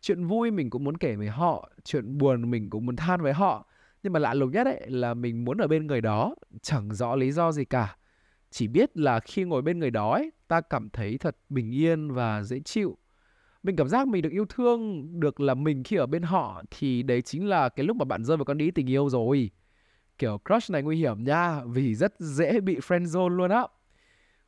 Chuyện 0.00 0.26
vui 0.26 0.50
mình 0.50 0.70
cũng 0.70 0.84
muốn 0.84 0.96
kể 0.96 1.16
với 1.16 1.28
họ 1.28 1.70
chuyện 1.84 2.18
buồn 2.18 2.50
mình 2.50 2.70
cũng 2.70 2.86
muốn 2.86 2.96
than 2.96 3.20
với 3.20 3.32
họ 3.32 3.66
nhưng 4.02 4.12
mà 4.12 4.18
lạ 4.18 4.34
lùng 4.34 4.50
nhất 4.50 4.66
ấy 4.66 4.82
là 4.86 5.14
mình 5.14 5.44
muốn 5.44 5.58
ở 5.58 5.66
bên 5.66 5.86
người 5.86 6.00
đó 6.00 6.34
chẳng 6.62 6.94
rõ 6.94 7.16
lý 7.16 7.32
do 7.32 7.52
gì 7.52 7.64
cả. 7.64 7.96
Chỉ 8.50 8.68
biết 8.68 8.96
là 8.96 9.20
khi 9.20 9.44
ngồi 9.44 9.62
bên 9.62 9.78
người 9.78 9.90
đó 9.90 10.12
ấy, 10.12 10.30
ta 10.48 10.60
cảm 10.60 10.90
thấy 10.90 11.18
thật 11.18 11.36
bình 11.48 11.74
yên 11.74 12.10
và 12.10 12.42
dễ 12.42 12.60
chịu. 12.60 12.98
Mình 13.62 13.76
cảm 13.76 13.88
giác 13.88 14.08
mình 14.08 14.22
được 14.22 14.32
yêu 14.32 14.44
thương 14.48 15.10
được 15.20 15.40
là 15.40 15.54
mình 15.54 15.82
khi 15.84 15.96
ở 15.96 16.06
bên 16.06 16.22
họ 16.22 16.62
thì 16.70 17.02
đấy 17.02 17.22
chính 17.22 17.48
là 17.48 17.68
cái 17.68 17.86
lúc 17.86 17.96
mà 17.96 18.04
bạn 18.04 18.24
rơi 18.24 18.36
vào 18.36 18.44
con 18.44 18.58
đĩ 18.58 18.70
tình 18.70 18.90
yêu 18.90 19.08
rồi 19.08 19.50
kiểu 20.18 20.40
crush 20.48 20.70
này 20.70 20.82
nguy 20.82 20.96
hiểm 20.96 21.24
nha, 21.24 21.64
vì 21.64 21.94
rất 21.94 22.14
dễ 22.18 22.60
bị 22.60 22.76
friend 22.76 23.04
zone 23.04 23.28
luôn 23.28 23.50
á. 23.50 23.62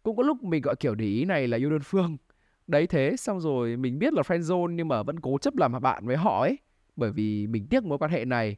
Cũng 0.02 0.16
có 0.16 0.22
lúc 0.22 0.42
mình, 0.42 0.62
gọi 0.62 0.76
kiểu, 0.76 0.94
để 0.94 1.04
ý 1.06 1.24
này 1.24 1.48
là 1.48 1.58
yêu 1.58 1.70
đơn 1.70 1.82
phương. 1.84 2.16
Đấy 2.66 2.86
thế, 2.86 3.16
xong 3.18 3.40
rồi 3.40 3.76
mình 3.76 3.98
biết 3.98 4.12
là 4.12 4.22
friend 4.22 4.40
zone 4.40 4.70
nhưng 4.70 4.88
mà 4.88 5.02
vẫn 5.02 5.20
cố 5.20 5.38
chấp 5.38 5.56
làm 5.56 5.82
bạn 5.82 6.06
với 6.06 6.16
họ 6.16 6.40
ấy, 6.40 6.58
bởi 6.96 7.12
vì 7.12 7.46
mình 7.46 7.66
tiếc 7.66 7.84
mối 7.84 7.98
quan 7.98 8.10
hệ 8.10 8.24
này. 8.24 8.56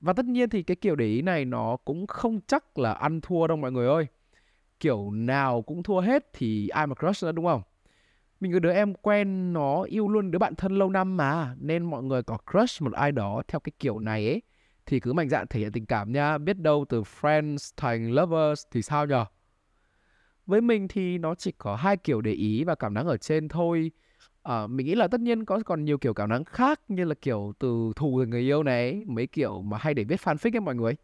Và 0.00 0.12
tất 0.12 0.24
nhiên 0.24 0.48
thì 0.48 0.62
cái 0.62 0.76
kiểu 0.76 0.96
để 0.96 1.06
ý 1.06 1.22
này 1.22 1.44
nó 1.44 1.76
cũng 1.84 2.06
không 2.06 2.40
chắc 2.46 2.78
là 2.78 2.92
ăn 2.92 3.20
thua 3.20 3.46
đâu 3.46 3.56
mọi 3.56 3.72
người 3.72 3.88
ơi. 3.88 4.06
Kiểu 4.80 5.10
nào 5.10 5.62
cũng 5.62 5.82
thua 5.82 6.00
hết 6.00 6.30
thì 6.32 6.68
ai 6.68 6.86
mà 6.86 6.94
crush 6.94 7.24
nữa, 7.24 7.32
đúng 7.32 7.44
không? 7.44 7.62
Mình 8.40 8.52
có 8.52 8.58
đứa 8.58 8.72
em 8.72 8.94
quen 8.94 9.52
nó 9.52 9.82
yêu 9.82 10.08
luôn 10.08 10.30
đứa 10.30 10.38
bạn 10.38 10.54
thân 10.54 10.78
lâu 10.78 10.90
năm 10.90 11.16
mà, 11.16 11.54
nên 11.60 11.84
mọi 11.84 12.02
người 12.02 12.22
có 12.22 12.38
crush 12.52 12.82
một 12.82 12.92
ai 12.92 13.12
đó 13.12 13.42
theo 13.48 13.60
cái 13.60 13.72
kiểu 13.78 13.98
này 13.98 14.28
ấy 14.28 14.42
thì 14.86 15.00
cứ 15.00 15.12
mạnh 15.12 15.28
dạn 15.28 15.46
thể 15.50 15.60
hiện 15.60 15.72
tình 15.72 15.86
cảm 15.86 16.12
nha. 16.12 16.38
Biết 16.38 16.58
đâu 16.58 16.84
từ 16.88 17.02
friends 17.02 17.72
thành 17.76 18.12
lovers 18.12 18.62
thì 18.70 18.82
sao 18.82 19.06
nhở 19.06 19.24
với 20.46 20.60
mình 20.60 20.88
thì 20.88 21.18
nó 21.18 21.34
chỉ 21.34 21.52
có 21.58 21.76
hai 21.76 21.96
kiểu 21.96 22.20
để 22.20 22.32
ý 22.32 22.64
và 22.64 22.74
cảm 22.74 22.94
nắng 22.94 23.06
ở 23.06 23.16
trên 23.16 23.48
thôi. 23.48 23.90
À, 24.42 24.66
mình 24.66 24.86
nghĩ 24.86 24.94
là 24.94 25.08
tất 25.08 25.20
nhiên 25.20 25.44
có 25.44 25.60
còn 25.66 25.84
nhiều 25.84 25.98
kiểu 25.98 26.14
cảm 26.14 26.28
nắng 26.30 26.44
khác 26.44 26.80
như 26.88 27.04
là 27.04 27.14
kiểu 27.14 27.52
từ 27.58 27.92
thù 27.96 28.20
từ 28.20 28.26
người 28.26 28.40
yêu 28.40 28.62
này 28.62 29.02
mấy 29.06 29.26
kiểu 29.26 29.62
mà 29.62 29.78
hay 29.78 29.94
để 29.94 30.04
viết 30.04 30.20
fanfic 30.20 30.56
ấy 30.56 30.60
mọi 30.60 30.74
người. 30.74 30.94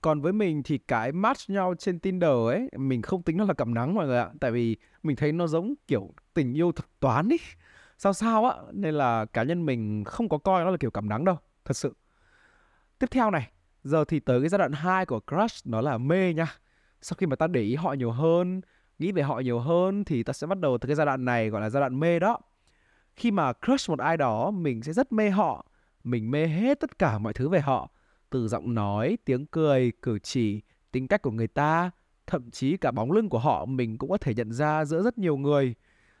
Còn 0.00 0.20
với 0.20 0.32
mình 0.32 0.62
thì 0.62 0.78
cái 0.78 1.12
match 1.12 1.50
nhau 1.50 1.74
trên 1.78 1.98
Tinder 2.00 2.30
ấy 2.30 2.70
mình 2.76 3.02
không 3.02 3.22
tính 3.22 3.36
nó 3.36 3.44
là 3.44 3.54
cảm 3.54 3.74
nắng 3.74 3.94
mọi 3.94 4.06
người 4.06 4.18
ạ. 4.18 4.30
Tại 4.40 4.50
vì 4.50 4.76
mình 5.02 5.16
thấy 5.16 5.32
nó 5.32 5.46
giống 5.46 5.74
kiểu 5.86 6.10
tình 6.34 6.54
yêu 6.54 6.72
thực 6.72 7.00
toán 7.00 7.28
ý. 7.28 7.38
Sao 7.98 8.12
sao 8.12 8.44
á 8.44 8.56
nên 8.72 8.94
là 8.94 9.24
cá 9.26 9.42
nhân 9.42 9.66
mình 9.66 10.04
không 10.04 10.28
có 10.28 10.38
coi 10.38 10.64
nó 10.64 10.70
là 10.70 10.76
kiểu 10.76 10.90
cảm 10.90 11.08
nắng 11.08 11.24
đâu 11.24 11.36
thật 11.64 11.76
sự 11.76 11.94
tiếp 12.98 13.06
theo 13.10 13.30
này, 13.30 13.50
giờ 13.84 14.04
thì 14.04 14.20
tới 14.20 14.40
cái 14.40 14.48
giai 14.48 14.58
đoạn 14.58 14.72
2 14.72 15.06
của 15.06 15.20
crush, 15.20 15.66
nó 15.66 15.80
là 15.80 15.98
mê 15.98 16.34
nha. 16.34 16.54
Sau 17.02 17.14
khi 17.18 17.26
mà 17.26 17.36
ta 17.36 17.46
để 17.46 17.60
ý 17.60 17.74
họ 17.74 17.92
nhiều 17.92 18.10
hơn, 18.10 18.60
nghĩ 18.98 19.12
về 19.12 19.22
họ 19.22 19.40
nhiều 19.40 19.58
hơn 19.58 20.04
thì 20.04 20.22
ta 20.22 20.32
sẽ 20.32 20.46
bắt 20.46 20.58
đầu 20.58 20.78
từ 20.78 20.86
cái 20.86 20.96
giai 20.96 21.06
đoạn 21.06 21.24
này 21.24 21.50
gọi 21.50 21.60
là 21.60 21.70
giai 21.70 21.80
đoạn 21.80 22.00
mê 22.00 22.18
đó. 22.18 22.38
Khi 23.16 23.30
mà 23.30 23.52
crush 23.52 23.90
một 23.90 23.98
ai 23.98 24.16
đó, 24.16 24.50
mình 24.50 24.82
sẽ 24.82 24.92
rất 24.92 25.12
mê 25.12 25.30
họ, 25.30 25.66
mình 26.04 26.30
mê 26.30 26.46
hết 26.46 26.80
tất 26.80 26.98
cả 26.98 27.18
mọi 27.18 27.32
thứ 27.32 27.48
về 27.48 27.60
họ, 27.60 27.90
từ 28.30 28.48
giọng 28.48 28.74
nói, 28.74 29.18
tiếng 29.24 29.46
cười, 29.46 29.92
cử 30.02 30.18
chỉ, 30.18 30.60
tính 30.92 31.08
cách 31.08 31.22
của 31.22 31.30
người 31.30 31.46
ta, 31.46 31.90
thậm 32.26 32.50
chí 32.50 32.76
cả 32.76 32.90
bóng 32.90 33.12
lưng 33.12 33.28
của 33.28 33.38
họ, 33.38 33.64
mình 33.64 33.98
cũng 33.98 34.10
có 34.10 34.18
thể 34.18 34.34
nhận 34.34 34.52
ra 34.52 34.84
giữa 34.84 35.02
rất 35.02 35.18
nhiều 35.18 35.36
người. 35.36 35.74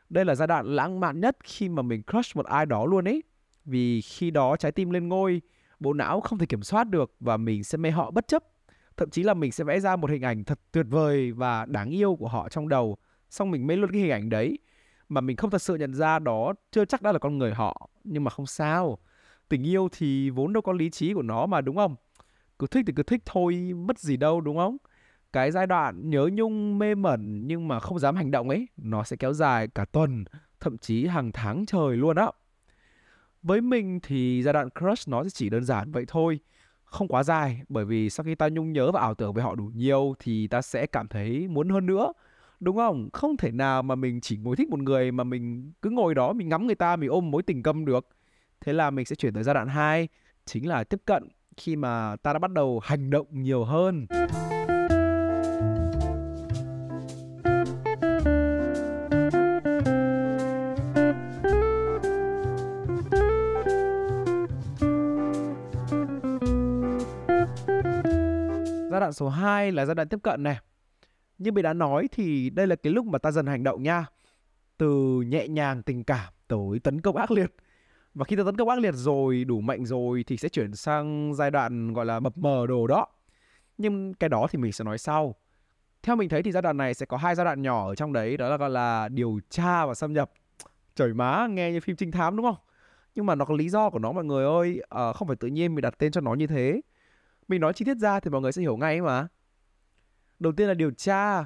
Đây 0.08 0.24
là 0.24 0.34
giai 0.34 0.48
đoạn 0.48 0.66
lãng 0.66 1.00
mạn 1.00 1.20
nhất 1.20 1.36
khi 1.44 1.68
mà 1.68 1.82
mình 1.82 2.02
crush 2.02 2.36
một 2.36 2.46
ai 2.46 2.66
đó 2.66 2.86
luôn 2.86 3.08
ấy. 3.08 3.22
Vì 3.64 4.00
khi 4.00 4.30
đó 4.30 4.56
trái 4.56 4.72
tim 4.72 4.90
lên 4.90 5.08
ngôi 5.08 5.42
bộ 5.84 5.92
não 5.92 6.20
không 6.20 6.38
thể 6.38 6.46
kiểm 6.46 6.62
soát 6.62 6.84
được 6.84 7.14
và 7.20 7.36
mình 7.36 7.64
sẽ 7.64 7.78
mê 7.78 7.90
họ 7.90 8.10
bất 8.10 8.28
chấp. 8.28 8.44
Thậm 8.96 9.10
chí 9.10 9.22
là 9.22 9.34
mình 9.34 9.52
sẽ 9.52 9.64
vẽ 9.64 9.80
ra 9.80 9.96
một 9.96 10.10
hình 10.10 10.22
ảnh 10.22 10.44
thật 10.44 10.60
tuyệt 10.72 10.86
vời 10.90 11.32
và 11.32 11.66
đáng 11.66 11.90
yêu 11.90 12.16
của 12.16 12.28
họ 12.28 12.48
trong 12.48 12.68
đầu, 12.68 12.96
xong 13.30 13.50
mình 13.50 13.66
mê 13.66 13.76
luôn 13.76 13.90
cái 13.92 14.00
hình 14.00 14.10
ảnh 14.10 14.28
đấy. 14.28 14.58
Mà 15.08 15.20
mình 15.20 15.36
không 15.36 15.50
thật 15.50 15.62
sự 15.62 15.74
nhận 15.74 15.94
ra 15.94 16.18
đó 16.18 16.54
chưa 16.72 16.84
chắc 16.84 17.02
đã 17.02 17.12
là 17.12 17.18
con 17.18 17.38
người 17.38 17.54
họ, 17.54 17.90
nhưng 18.04 18.24
mà 18.24 18.30
không 18.30 18.46
sao. 18.46 18.98
Tình 19.48 19.66
yêu 19.66 19.88
thì 19.92 20.30
vốn 20.30 20.52
đâu 20.52 20.62
có 20.62 20.72
lý 20.72 20.90
trí 20.90 21.14
của 21.14 21.22
nó 21.22 21.46
mà, 21.46 21.60
đúng 21.60 21.76
không? 21.76 21.96
Cứ 22.58 22.66
thích 22.66 22.84
thì 22.86 22.92
cứ 22.96 23.02
thích 23.02 23.22
thôi, 23.26 23.72
mất 23.76 23.98
gì 23.98 24.16
đâu, 24.16 24.40
đúng 24.40 24.56
không? 24.56 24.76
Cái 25.32 25.50
giai 25.50 25.66
đoạn 25.66 26.10
nhớ 26.10 26.28
nhung, 26.32 26.78
mê 26.78 26.94
mẩn 26.94 27.46
nhưng 27.46 27.68
mà 27.68 27.80
không 27.80 27.98
dám 27.98 28.16
hành 28.16 28.30
động 28.30 28.48
ấy, 28.48 28.68
nó 28.76 29.04
sẽ 29.04 29.16
kéo 29.16 29.32
dài 29.32 29.68
cả 29.68 29.84
tuần, 29.84 30.24
thậm 30.60 30.78
chí 30.78 31.06
hàng 31.06 31.32
tháng 31.32 31.66
trời 31.66 31.96
luôn 31.96 32.16
á 32.16 32.26
với 33.44 33.60
mình 33.60 34.00
thì 34.02 34.42
giai 34.42 34.52
đoạn 34.52 34.68
crush 34.70 35.08
nó 35.08 35.24
chỉ 35.28 35.50
đơn 35.50 35.64
giản 35.64 35.92
vậy 35.92 36.04
thôi. 36.08 36.40
Không 36.84 37.08
quá 37.08 37.22
dài, 37.22 37.60
bởi 37.68 37.84
vì 37.84 38.10
sau 38.10 38.24
khi 38.24 38.34
ta 38.34 38.48
nhung 38.48 38.72
nhớ 38.72 38.92
và 38.92 39.00
ảo 39.00 39.14
tưởng 39.14 39.32
về 39.34 39.42
họ 39.42 39.54
đủ 39.54 39.64
nhiều 39.74 40.14
thì 40.18 40.46
ta 40.46 40.62
sẽ 40.62 40.86
cảm 40.86 41.08
thấy 41.08 41.48
muốn 41.48 41.68
hơn 41.68 41.86
nữa. 41.86 42.12
Đúng 42.60 42.76
không? 42.76 43.08
Không 43.12 43.36
thể 43.36 43.50
nào 43.50 43.82
mà 43.82 43.94
mình 43.94 44.20
chỉ 44.20 44.36
ngồi 44.36 44.56
thích 44.56 44.68
một 44.68 44.80
người 44.80 45.12
mà 45.12 45.24
mình 45.24 45.72
cứ 45.82 45.90
ngồi 45.90 46.14
đó, 46.14 46.32
mình 46.32 46.48
ngắm 46.48 46.66
người 46.66 46.74
ta, 46.74 46.96
mình 46.96 47.10
ôm 47.10 47.30
mối 47.30 47.42
tình 47.42 47.62
câm 47.62 47.84
được. 47.84 48.08
Thế 48.60 48.72
là 48.72 48.90
mình 48.90 49.04
sẽ 49.04 49.16
chuyển 49.16 49.34
tới 49.34 49.42
giai 49.42 49.54
đoạn 49.54 49.68
2 49.68 50.08
chính 50.44 50.68
là 50.68 50.84
tiếp 50.84 51.00
cận 51.04 51.28
khi 51.56 51.76
mà 51.76 52.16
ta 52.22 52.32
đã 52.32 52.38
bắt 52.38 52.50
đầu 52.50 52.80
hành 52.84 53.10
động 53.10 53.26
nhiều 53.30 53.64
hơn. 53.64 54.06
Đoạn 69.04 69.12
số 69.12 69.28
2 69.28 69.72
là 69.72 69.86
giai 69.86 69.94
đoạn 69.94 70.08
tiếp 70.08 70.18
cận 70.22 70.42
này. 70.42 70.58
Như 71.38 71.52
mình 71.52 71.62
đã 71.62 71.72
nói 71.72 72.08
thì 72.12 72.50
đây 72.50 72.66
là 72.66 72.76
cái 72.76 72.92
lúc 72.92 73.06
mà 73.06 73.18
ta 73.18 73.30
dần 73.30 73.46
hành 73.46 73.64
động 73.64 73.82
nha. 73.82 74.06
Từ 74.78 75.20
nhẹ 75.20 75.48
nhàng 75.48 75.82
tình 75.82 76.04
cảm 76.04 76.32
tới 76.48 76.78
tấn 76.82 77.00
công 77.00 77.16
ác 77.16 77.30
liệt. 77.30 77.54
Và 78.14 78.24
khi 78.24 78.36
ta 78.36 78.42
tấn 78.46 78.56
công 78.56 78.68
ác 78.68 78.78
liệt 78.78 78.94
rồi, 78.94 79.44
đủ 79.44 79.60
mạnh 79.60 79.86
rồi 79.86 80.24
thì 80.26 80.36
sẽ 80.36 80.48
chuyển 80.48 80.74
sang 80.74 81.34
giai 81.34 81.50
đoạn 81.50 81.92
gọi 81.92 82.06
là 82.06 82.20
mập 82.20 82.38
mờ 82.38 82.66
đồ 82.66 82.86
đó. 82.86 83.06
Nhưng 83.78 84.14
cái 84.14 84.28
đó 84.28 84.46
thì 84.50 84.58
mình 84.58 84.72
sẽ 84.72 84.84
nói 84.84 84.98
sau. 84.98 85.34
theo 86.02 86.16
mình 86.16 86.28
thấy 86.28 86.42
thì 86.42 86.52
giai 86.52 86.62
đoạn 86.62 86.76
này 86.76 86.94
sẽ 86.94 87.06
có 87.06 87.16
hai 87.16 87.34
giai 87.34 87.44
đoạn 87.44 87.62
nhỏ 87.62 87.88
ở 87.88 87.94
trong 87.94 88.12
đấy 88.12 88.36
đó 88.36 88.48
là 88.48 88.56
gọi 88.56 88.70
là 88.70 89.08
điều 89.08 89.40
tra 89.50 89.86
và 89.86 89.94
xâm 89.94 90.12
nhập 90.12 90.32
trời 90.94 91.14
má 91.14 91.46
nghe 91.46 91.72
như 91.72 91.80
phim 91.80 91.96
trinh 91.96 92.10
thám 92.10 92.36
đúng 92.36 92.46
không 92.46 92.56
nhưng 93.14 93.26
mà 93.26 93.34
nó 93.34 93.44
có 93.44 93.54
lý 93.54 93.68
do 93.68 93.90
của 93.90 93.98
nó 93.98 94.12
mọi 94.12 94.24
người 94.24 94.44
ơi 94.44 94.82
à, 94.88 95.12
không 95.12 95.28
phải 95.28 95.36
tự 95.36 95.48
nhiên 95.48 95.74
mình 95.74 95.82
đặt 95.82 95.94
tên 95.98 96.12
cho 96.12 96.20
nó 96.20 96.34
như 96.34 96.46
thế 96.46 96.80
mình 97.48 97.60
nói 97.60 97.72
chi 97.72 97.84
tiết 97.84 97.96
ra 97.96 98.20
thì 98.20 98.30
mọi 98.30 98.40
người 98.40 98.52
sẽ 98.52 98.62
hiểu 98.62 98.76
ngay 98.76 99.00
mà 99.00 99.28
đầu 100.38 100.52
tiên 100.52 100.68
là 100.68 100.74
điều 100.74 100.90
tra 100.90 101.44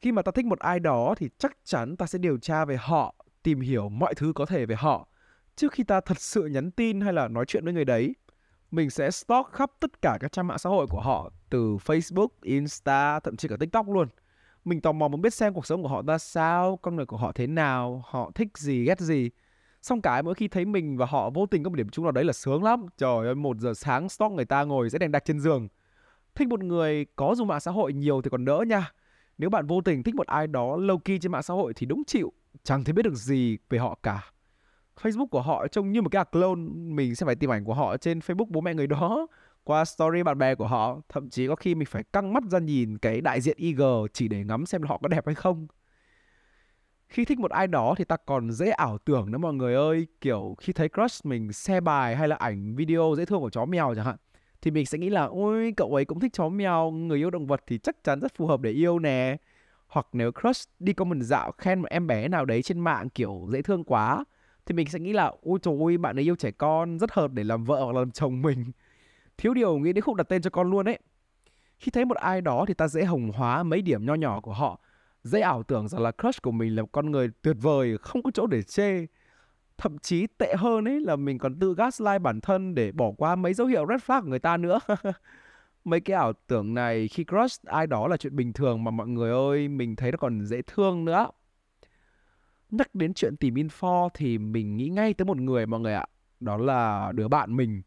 khi 0.00 0.12
mà 0.12 0.22
ta 0.22 0.32
thích 0.32 0.46
một 0.46 0.58
ai 0.58 0.80
đó 0.80 1.14
thì 1.16 1.28
chắc 1.38 1.56
chắn 1.64 1.96
ta 1.96 2.06
sẽ 2.06 2.18
điều 2.18 2.38
tra 2.38 2.64
về 2.64 2.76
họ 2.80 3.14
tìm 3.42 3.60
hiểu 3.60 3.88
mọi 3.88 4.14
thứ 4.14 4.32
có 4.34 4.46
thể 4.46 4.66
về 4.66 4.74
họ 4.74 5.08
trước 5.56 5.72
khi 5.72 5.84
ta 5.84 6.00
thật 6.00 6.20
sự 6.20 6.46
nhắn 6.46 6.70
tin 6.70 7.00
hay 7.00 7.12
là 7.12 7.28
nói 7.28 7.44
chuyện 7.48 7.64
với 7.64 7.72
người 7.72 7.84
đấy 7.84 8.14
mình 8.72 8.90
sẽ 8.90 9.10
stalk 9.10 9.46
khắp 9.52 9.70
tất 9.80 10.02
cả 10.02 10.18
các 10.20 10.32
trang 10.32 10.46
mạng 10.46 10.58
xã 10.58 10.70
hội 10.70 10.86
của 10.86 11.00
họ 11.00 11.30
từ 11.50 11.76
Facebook, 11.76 12.28
Insta, 12.42 13.20
thậm 13.20 13.36
chí 13.36 13.48
cả 13.48 13.56
TikTok 13.60 13.88
luôn. 13.88 14.08
Mình 14.64 14.80
tò 14.80 14.92
mò 14.92 15.08
muốn 15.08 15.22
biết 15.22 15.34
xem 15.34 15.54
cuộc 15.54 15.66
sống 15.66 15.82
của 15.82 15.88
họ 15.88 16.02
ra 16.02 16.18
sao, 16.18 16.76
con 16.76 16.96
người 16.96 17.06
của 17.06 17.16
họ 17.16 17.32
thế 17.32 17.46
nào, 17.46 18.04
họ 18.06 18.30
thích 18.34 18.48
gì, 18.58 18.84
ghét 18.84 19.00
gì. 19.00 19.30
Xong 19.82 20.02
cái 20.02 20.22
mỗi 20.22 20.34
khi 20.34 20.48
thấy 20.48 20.64
mình 20.64 20.96
và 20.96 21.06
họ 21.06 21.30
vô 21.30 21.46
tình 21.46 21.62
có 21.62 21.70
một 21.70 21.76
điểm 21.76 21.88
chung 21.88 22.04
nào 22.04 22.12
đấy 22.12 22.24
là 22.24 22.32
sướng 22.32 22.64
lắm. 22.64 22.86
Trời 22.98 23.26
ơi, 23.26 23.34
một 23.34 23.56
giờ 23.58 23.74
sáng 23.74 24.08
stalk 24.08 24.32
người 24.32 24.44
ta 24.44 24.64
ngồi 24.64 24.90
sẽ 24.90 24.98
đèn 24.98 25.12
đặt 25.12 25.24
trên 25.24 25.40
giường. 25.40 25.68
Thích 26.34 26.48
một 26.48 26.64
người 26.64 27.06
có 27.16 27.34
dùng 27.34 27.48
mạng 27.48 27.60
xã 27.60 27.70
hội 27.70 27.92
nhiều 27.92 28.22
thì 28.22 28.30
còn 28.30 28.44
đỡ 28.44 28.64
nha. 28.66 28.92
Nếu 29.38 29.50
bạn 29.50 29.66
vô 29.66 29.80
tình 29.80 30.02
thích 30.02 30.14
một 30.14 30.26
ai 30.26 30.46
đó 30.46 30.76
lâu 30.76 30.98
kỳ 30.98 31.18
trên 31.18 31.32
mạng 31.32 31.42
xã 31.42 31.54
hội 31.54 31.72
thì 31.76 31.86
đúng 31.86 32.04
chịu, 32.04 32.32
chẳng 32.62 32.84
thể 32.84 32.92
biết 32.92 33.02
được 33.02 33.14
gì 33.14 33.58
về 33.70 33.78
họ 33.78 33.98
cả. 34.02 34.32
Facebook 35.02 35.26
của 35.26 35.42
họ 35.42 35.68
trông 35.68 35.92
như 35.92 36.02
một 36.02 36.08
cái 36.08 36.24
clone 36.32 36.60
mình 36.74 37.14
sẽ 37.14 37.26
phải 37.26 37.34
tìm 37.34 37.50
ảnh 37.50 37.64
của 37.64 37.74
họ 37.74 37.96
trên 37.96 38.18
Facebook 38.18 38.46
bố 38.48 38.60
mẹ 38.60 38.74
người 38.74 38.86
đó 38.86 39.26
qua 39.64 39.84
story 39.84 40.22
bạn 40.22 40.38
bè 40.38 40.54
của 40.54 40.66
họ 40.66 41.00
thậm 41.08 41.30
chí 41.30 41.46
có 41.46 41.56
khi 41.56 41.74
mình 41.74 41.86
phải 41.86 42.04
căng 42.12 42.32
mắt 42.32 42.42
ra 42.50 42.58
nhìn 42.58 42.98
cái 42.98 43.20
đại 43.20 43.40
diện 43.40 43.56
IG 43.56 43.80
chỉ 44.12 44.28
để 44.28 44.44
ngắm 44.44 44.66
xem 44.66 44.82
họ 44.82 44.98
có 45.02 45.08
đẹp 45.08 45.26
hay 45.26 45.34
không 45.34 45.66
khi 47.12 47.24
thích 47.24 47.38
một 47.38 47.50
ai 47.50 47.66
đó 47.66 47.94
thì 47.98 48.04
ta 48.04 48.16
còn 48.16 48.50
dễ 48.50 48.70
ảo 48.70 48.98
tưởng 48.98 49.30
nữa 49.30 49.38
mọi 49.38 49.54
người 49.54 49.74
ơi. 49.74 50.06
Kiểu 50.20 50.54
khi 50.60 50.72
thấy 50.72 50.88
crush 50.88 51.26
mình, 51.26 51.52
share 51.52 51.80
bài 51.80 52.16
hay 52.16 52.28
là 52.28 52.36
ảnh 52.36 52.76
video 52.76 53.14
dễ 53.16 53.24
thương 53.24 53.40
của 53.40 53.50
chó 53.50 53.64
mèo 53.64 53.94
chẳng 53.94 54.04
hạn, 54.04 54.16
thì 54.62 54.70
mình 54.70 54.86
sẽ 54.86 54.98
nghĩ 54.98 55.10
là, 55.10 55.24
ôi, 55.24 55.72
cậu 55.76 55.94
ấy 55.94 56.04
cũng 56.04 56.20
thích 56.20 56.32
chó 56.32 56.48
mèo, 56.48 56.90
người 56.90 57.18
yêu 57.18 57.30
động 57.30 57.46
vật 57.46 57.60
thì 57.66 57.78
chắc 57.78 58.04
chắn 58.04 58.20
rất 58.20 58.34
phù 58.34 58.46
hợp 58.46 58.60
để 58.60 58.70
yêu 58.70 58.98
nè. 58.98 59.36
Hoặc 59.86 60.06
nếu 60.12 60.30
crush 60.32 60.70
đi 60.78 60.92
comment 60.92 61.22
dạo 61.22 61.52
khen 61.52 61.80
một 61.80 61.88
em 61.90 62.06
bé 62.06 62.28
nào 62.28 62.44
đấy 62.44 62.62
trên 62.62 62.80
mạng, 62.80 63.08
kiểu, 63.08 63.46
dễ 63.52 63.62
thương 63.62 63.84
quá, 63.84 64.24
thì 64.66 64.74
mình 64.74 64.86
sẽ 64.86 64.98
nghĩ 64.98 65.12
là, 65.12 65.32
ôi 65.42 65.58
trời 65.62 65.74
ơi, 65.86 65.98
bạn 65.98 66.18
ấy 66.18 66.24
yêu 66.24 66.36
trẻ 66.36 66.50
con, 66.50 66.98
rất 66.98 67.12
hợp 67.12 67.32
để 67.32 67.44
làm 67.44 67.64
vợ 67.64 67.84
hoặc 67.84 67.94
làm 67.96 68.10
chồng 68.10 68.42
mình. 68.42 68.64
Thiếu 69.38 69.54
điều 69.54 69.78
nghĩ 69.78 69.92
đến 69.92 70.02
khúc 70.02 70.14
đặt 70.16 70.28
tên 70.28 70.42
cho 70.42 70.50
con 70.50 70.70
luôn 70.70 70.88
ấy. 70.88 70.98
Khi 71.78 71.90
thấy 71.90 72.04
một 72.04 72.16
ai 72.16 72.40
đó 72.40 72.64
thì 72.68 72.74
ta 72.74 72.88
dễ 72.88 73.04
hồng 73.04 73.30
hóa 73.34 73.62
mấy 73.62 73.82
điểm 73.82 74.06
nho 74.06 74.14
nhỏ 74.14 74.40
của 74.40 74.52
họ 74.52 74.80
dễ 75.22 75.40
ảo 75.40 75.62
tưởng 75.62 75.88
rằng 75.88 76.02
là 76.02 76.12
crush 76.22 76.42
của 76.42 76.50
mình 76.50 76.76
là 76.76 76.82
một 76.82 76.88
con 76.92 77.10
người 77.10 77.28
tuyệt 77.42 77.56
vời, 77.60 77.98
không 77.98 78.22
có 78.22 78.30
chỗ 78.34 78.46
để 78.46 78.62
chê. 78.62 79.06
Thậm 79.78 79.98
chí 79.98 80.26
tệ 80.26 80.54
hơn 80.58 80.88
ấy 80.88 81.00
là 81.00 81.16
mình 81.16 81.38
còn 81.38 81.58
tự 81.58 81.74
gaslight 81.74 82.22
bản 82.22 82.40
thân 82.40 82.74
để 82.74 82.92
bỏ 82.92 83.12
qua 83.16 83.36
mấy 83.36 83.54
dấu 83.54 83.66
hiệu 83.66 83.86
red 83.88 84.00
flag 84.00 84.22
của 84.22 84.28
người 84.28 84.38
ta 84.38 84.56
nữa. 84.56 84.78
Mấy 85.84 86.00
cái 86.00 86.16
ảo 86.16 86.32
tưởng 86.46 86.74
này, 86.74 87.08
khi 87.08 87.24
crush 87.24 87.62
ai 87.64 87.86
đó 87.86 88.08
là 88.08 88.16
chuyện 88.16 88.36
bình 88.36 88.52
thường 88.52 88.84
mà 88.84 88.90
mọi 88.90 89.08
người 89.08 89.30
ơi, 89.30 89.68
mình 89.68 89.96
thấy 89.96 90.12
nó 90.12 90.16
còn 90.16 90.46
dễ 90.46 90.62
thương 90.66 91.04
nữa. 91.04 91.26
Nhắc 92.70 92.94
đến 92.94 93.14
chuyện 93.14 93.36
tìm 93.36 93.54
info 93.54 94.08
thì 94.14 94.38
mình 94.38 94.76
nghĩ 94.76 94.88
ngay 94.88 95.14
tới 95.14 95.24
một 95.24 95.36
người 95.36 95.66
mọi 95.66 95.80
người 95.80 95.94
ạ. 95.94 96.06
Đó 96.40 96.56
là 96.56 97.12
đứa 97.12 97.28
bạn 97.28 97.56
mình. 97.56 97.82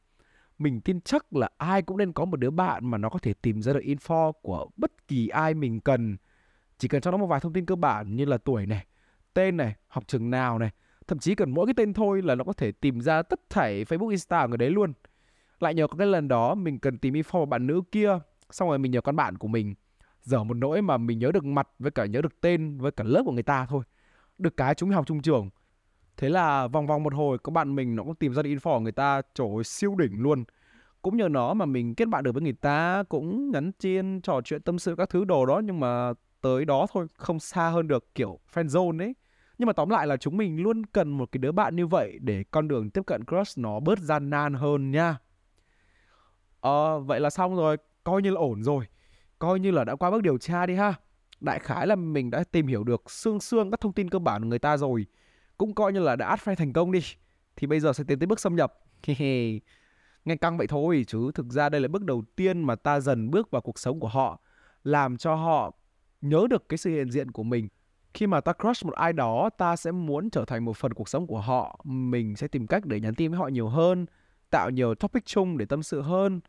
Mình 0.58 0.82
tin 0.82 1.02
chắc 1.02 1.36
là 1.36 1.50
ai 1.58 1.82
cũng 1.82 1.98
nên 1.98 2.14
có 2.14 2.26
một 2.26 2.38
đứa 2.38 2.50
bạn 2.50 2.92
mà 2.92 2.98
nó 2.98 3.10
có 3.10 3.20
thể 3.20 3.34
tìm 3.34 3.62
ra 3.62 3.74
được 3.74 3.84
info 3.84 4.32
của 4.32 4.68
bất 4.78 5.08
kỳ 5.08 5.28
ai 5.28 5.54
mình 5.54 5.80
cần 5.80 6.18
chỉ 6.78 6.88
cần 6.88 7.02
cho 7.02 7.12
nó 7.12 7.18
một 7.18 7.28
vài 7.28 7.40
thông 7.40 7.54
tin 7.54 7.66
cơ 7.66 7.76
bản 7.76 8.16
như 8.16 8.26
là 8.26 8.38
tuổi 8.38 8.66
này 8.66 8.86
tên 9.34 9.58
này 9.58 9.76
học 9.88 10.04
trường 10.08 10.30
nào 10.30 10.60
này 10.60 10.70
thậm 11.08 11.20
chí 11.20 11.36
cần 11.36 11.52
mỗi 11.52 11.66
cái 11.66 11.74
tên 11.78 11.94
thôi 11.94 12.22
là 12.22 12.36
nó 12.36 12.44
có 12.44 12.54
thể 12.54 12.72
tìm 12.72 13.02
ra 13.02 13.22
tất 13.22 13.40
thảy 13.50 13.84
facebook 13.84 14.10
insta 14.10 14.42
của 14.42 14.48
người 14.48 14.58
đấy 14.58 14.70
luôn. 14.70 14.94
Lại 15.60 15.74
nhờ 15.74 15.88
có 15.88 15.98
cái 15.98 16.08
lần 16.08 16.28
đó 16.28 16.56
mình 16.56 16.80
cần 16.80 16.98
tìm 16.98 17.14
info 17.14 17.40
của 17.40 17.46
bạn 17.46 17.68
nữ 17.68 17.82
kia 17.92 18.20
xong 18.52 18.70
rồi 18.70 18.80
mình 18.80 18.92
nhờ 18.92 19.02
con 19.02 19.16
bạn 19.16 19.38
của 19.38 19.48
mình 19.48 19.76
dở 20.22 20.44
một 20.44 20.54
nỗi 20.54 20.82
mà 20.82 20.98
mình 20.98 21.20
nhớ 21.20 21.32
được 21.32 21.46
mặt 21.46 21.68
với 21.80 21.92
cả 21.92 22.06
nhớ 22.06 22.22
được 22.22 22.42
tên 22.42 22.78
với 22.78 22.92
cả 22.92 23.04
lớp 23.04 23.22
của 23.26 23.32
người 23.32 23.44
ta 23.44 23.66
thôi. 23.70 23.84
Được 24.38 24.58
cái 24.58 24.76
chúng 24.76 24.90
mình 24.90 24.96
học 24.96 25.08
chung 25.08 25.22
trường. 25.22 25.50
Thế 26.18 26.30
là 26.30 26.68
vòng 26.68 26.88
vòng 26.88 27.04
một 27.04 27.14
hồi 27.14 27.38
có 27.38 27.52
bạn 27.52 27.76
mình 27.76 27.96
nó 27.96 28.04
cũng 28.04 28.16
tìm 28.16 28.34
ra 28.34 28.42
được 28.42 28.50
info 28.50 28.78
của 28.78 28.80
người 28.80 28.92
ta 28.92 29.22
trời 29.34 29.48
ơi, 29.56 29.64
siêu 29.64 29.96
đỉnh 29.96 30.22
luôn. 30.22 30.44
Cũng 31.02 31.18
nhờ 31.18 31.28
nó 31.30 31.54
mà 31.54 31.66
mình 31.66 31.96
kết 31.96 32.08
bạn 32.08 32.24
được 32.24 32.32
với 32.32 32.44
người 32.44 32.54
ta 32.54 33.04
cũng 33.10 33.52
nhắn 33.52 33.72
tin 33.72 34.22
trò 34.22 34.42
chuyện 34.42 34.62
tâm 34.62 34.80
sự 34.80 34.96
các 34.96 35.10
thứ 35.10 35.26
đồ 35.26 35.46
đó 35.46 35.62
nhưng 35.66 35.80
mà 35.80 36.14
tới 36.46 36.66
đó 36.66 36.88
thôi, 36.94 37.08
không 37.18 37.40
xa 37.40 37.70
hơn 37.70 37.88
được, 37.88 38.16
kiểu, 38.16 38.40
friend 38.54 38.68
zone 38.68 39.00
ấy. 39.00 39.16
Nhưng 39.58 39.68
mà 39.68 39.74
tóm 39.74 39.90
lại 39.90 40.08
là 40.08 40.18
chúng 40.18 40.38
mình 40.38 40.64
luôn 40.64 40.86
cần 40.86 41.12
một 41.12 41.32
cái 41.32 41.38
đứa 41.40 41.52
bạn 41.52 41.76
như 41.76 41.88
vậy 41.88 42.18
để 42.22 42.44
con 42.52 42.68
đường 42.68 42.90
tiếp 42.90 43.02
cận 43.08 43.26
crush 43.26 43.58
nó 43.58 43.80
bớt 43.80 44.00
gian 44.00 44.30
nan 44.30 44.54
hơn 44.54 44.92
nha. 44.92 45.18
Ờ 46.60 47.00
vậy 47.00 47.20
là 47.20 47.30
xong 47.30 47.56
rồi. 47.56 47.78
Coi 48.04 48.22
như 48.22 48.30
là 48.30 48.40
ổn 48.40 48.64
rồi. 48.64 48.86
Coi 49.40 49.60
như 49.60 49.72
là 49.72 49.84
đã 49.84 49.96
qua 49.96 50.12
bước 50.12 50.22
điều 50.22 50.38
tra 50.38 50.66
đi 50.66 50.76
ha. 50.76 50.94
Đại 51.40 51.60
khái 51.60 51.88
là 51.88 51.96
mình 51.96 52.32
đã 52.32 52.44
tìm 52.52 52.68
hiểu 52.68 52.84
được 52.84 53.12
xương 53.12 53.40
xương 53.40 53.72
các 53.72 53.80
thông 53.80 53.94
tin 53.94 54.10
cơ 54.10 54.20
bản 54.20 54.42
của 54.42 54.48
người 54.48 54.60
ta 54.60 54.78
rồi. 54.78 55.06
Cũng 55.58 55.76
coi 55.76 55.94
như 55.94 56.00
là 56.00 56.16
đã 56.16 56.28
add 56.28 56.44
friend 56.44 56.56
thành 56.56 56.74
công 56.74 56.92
đi. 56.92 57.02
Thì 57.56 57.68
bây 57.68 57.80
giờ 57.80 57.94
sẽ 57.94 58.04
tiến 58.08 58.20
tới 58.20 58.28
bước 58.28 58.40
xâm 58.40 58.56
nhập. 58.56 58.74
Nghe 60.26 60.36
căng 60.42 60.58
vậy 60.58 60.68
thôi, 60.68 61.06
chứ 61.08 61.32
thực 61.36 61.46
ra 61.50 61.70
đây 61.70 61.82
là 61.82 61.88
bước 61.88 62.04
đầu 62.04 62.24
tiên 62.36 62.64
mà 62.64 62.76
ta 62.76 63.00
dần 63.00 63.32
bước 63.32 63.52
vào 63.52 63.62
cuộc 63.62 63.80
sống 63.80 64.00
của 64.00 64.08
họ, 64.08 64.42
làm 64.84 65.18
cho 65.18 65.36
họ 65.36 65.72
nhớ 66.30 66.48
được 66.50 66.70
cái 66.70 66.78
sự 66.78 66.90
hiện 66.90 67.12
diện 67.12 67.32
của 67.32 67.44
mình. 67.44 67.68
Khi 68.14 68.28
mà 68.28 68.42
ta 68.42 68.54
crush 68.54 68.86
một 68.86 68.94
ai 68.94 69.14
đó 69.14 69.50
ta 69.58 69.76
sẽ 69.76 69.92
muốn 69.92 70.30
trở 70.30 70.46
thành 70.46 70.66
một 70.66 70.78
phần 70.78 70.94
cuộc 70.94 71.10
sống 71.10 71.28
của 71.28 71.40
họ. 71.40 71.80
Mình 71.84 72.36
sẽ 72.36 72.48
tìm 72.48 72.68
cách 72.68 72.86
để 72.86 73.00
nhắn 73.00 73.16
tin 73.16 73.32
với 73.32 73.40
họ 73.40 73.48
nhiều 73.48 73.68
hơn 73.68 74.06
tạo 74.56 74.70
nhiều 74.70 74.96
topic 74.96 75.26
chung 75.26 75.58
để 75.58 75.66
tâm 75.66 75.84
sự 75.84 76.02
hơn. 76.02 76.40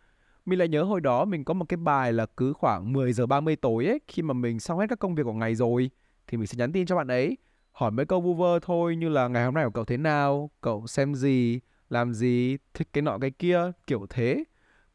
Mình 0.45 0.59
lại 0.59 0.68
nhớ 0.68 0.83
hồi 0.83 1.00
đó 1.00 1.25
mình 1.25 1.45
có 1.45 1.54
một 1.54 1.64
cái 1.68 1.76
bài 1.76 2.12
là 2.12 2.26
cứ 2.26 2.52
khoảng 2.52 2.92
10 2.92 3.12
giờ 3.12 3.26
30 3.26 3.56
tối 3.56 3.87
ấy, 3.87 4.00
khi 4.09 4.23
mà 4.23 4.35
mình 4.35 4.61
xong 4.61 4.78
hết 4.78 4.87
các 4.88 4.99
công 4.99 5.14
việc 5.14 5.23
của 5.23 5.33
ngày 5.33 5.54
rồi 5.54 5.90
thì 6.26 6.38
mình 6.38 6.47
sẽ 6.47 6.56
nhắn 6.59 6.73
tin 6.73 6.87
cho 6.87 6.97
bạn 6.97 7.09
ấy, 7.09 7.37
hỏi 7.73 7.90
mấy 7.90 8.06
câu 8.06 8.21
vu 8.21 8.35
vơ 8.35 8.59
thôi 8.62 8.97
như 8.97 9.09
là 9.09 9.28
ngày 9.28 9.45
hôm 9.45 9.54
nay 9.54 9.64
của 9.64 9.71
cậu 9.71 9.85
thế 9.85 9.97
nào, 9.97 10.50
cậu 10.61 10.87
xem 10.87 11.14
gì, 11.14 11.61
làm 11.90 12.14
gì, 12.14 12.56
thích 12.75 12.88
cái 12.92 13.02
nọ 13.02 13.18
cái 13.18 13.30
kia, 13.30 13.73
kiểu 13.87 14.06
thế. 14.11 14.45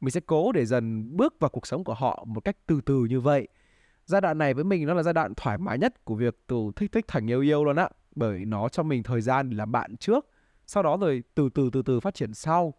Mình 0.02 0.12
sẽ 0.12 0.20
cố 0.26 0.52
để 0.52 0.66
dần 0.66 1.18
bước 1.18 1.36
vào 1.40 1.50
cuộc 1.50 1.68
sống 1.68 1.84
của 1.84 1.94
họ 1.94 2.26
một 2.28 2.42
cách 2.42 2.58
từ 2.68 2.82
từ 2.86 3.06
như 3.10 3.20
vậy. 3.20 3.48
Giai 4.06 4.22
đoạn 4.22 4.38
này 4.38 4.54
với 4.54 4.64
mình 4.64 4.88
nó 4.88 4.94
là 4.94 5.04
giai 5.04 5.14
đoạn 5.14 5.34
thoải 5.38 5.58
mái 5.58 5.78
nhất 5.78 6.06
của 6.06 6.16
việc 6.16 6.38
từ 6.48 6.72
thích 6.76 6.92
thích 6.92 7.06
thành 7.08 7.30
yêu 7.30 7.42
yêu 7.42 7.66
luôn 7.66 7.76
á, 7.76 7.90
bởi 8.16 8.46
nó 8.46 8.70
cho 8.70 8.84
mình 8.84 9.04
thời 9.04 9.22
gian 9.22 9.50
để 9.50 9.56
làm 9.56 9.72
bạn 9.72 9.98
trước, 9.98 10.26
sau 10.68 10.84
đó 10.84 10.98
rồi 11.02 11.24
từ 11.36 11.50
từ 11.50 11.70
từ 11.74 11.82
từ 11.82 12.00
phát 12.00 12.14
triển 12.14 12.34
sau. 12.34 12.74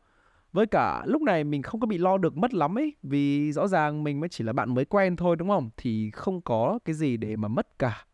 Với 0.53 0.67
cả 0.67 1.03
lúc 1.07 1.23
này 1.23 1.45
mình 1.45 1.63
không 1.63 1.81
có 1.81 1.87
bị 1.87 1.99
lo 1.99 2.19
được 2.19 2.37
mất 2.37 2.55
lắm 2.55 2.79
ấy 2.79 2.97
vì 3.03 3.53
rõ 3.53 3.69
ràng 3.69 4.05
mình 4.05 4.21
mới 4.21 4.29
chỉ 4.29 4.45
là 4.45 4.53
bạn 4.53 4.75
mới 4.75 4.85
quen 4.85 5.17
thôi 5.17 5.37
đúng 5.37 5.49
không? 5.49 5.71
Thì 5.77 6.11
không 6.11 6.41
có 6.41 6.79
cái 6.85 6.95
gì 6.95 7.17
để 7.17 7.37
mà 7.37 7.49
mất 7.49 7.79
cả. 7.79 8.05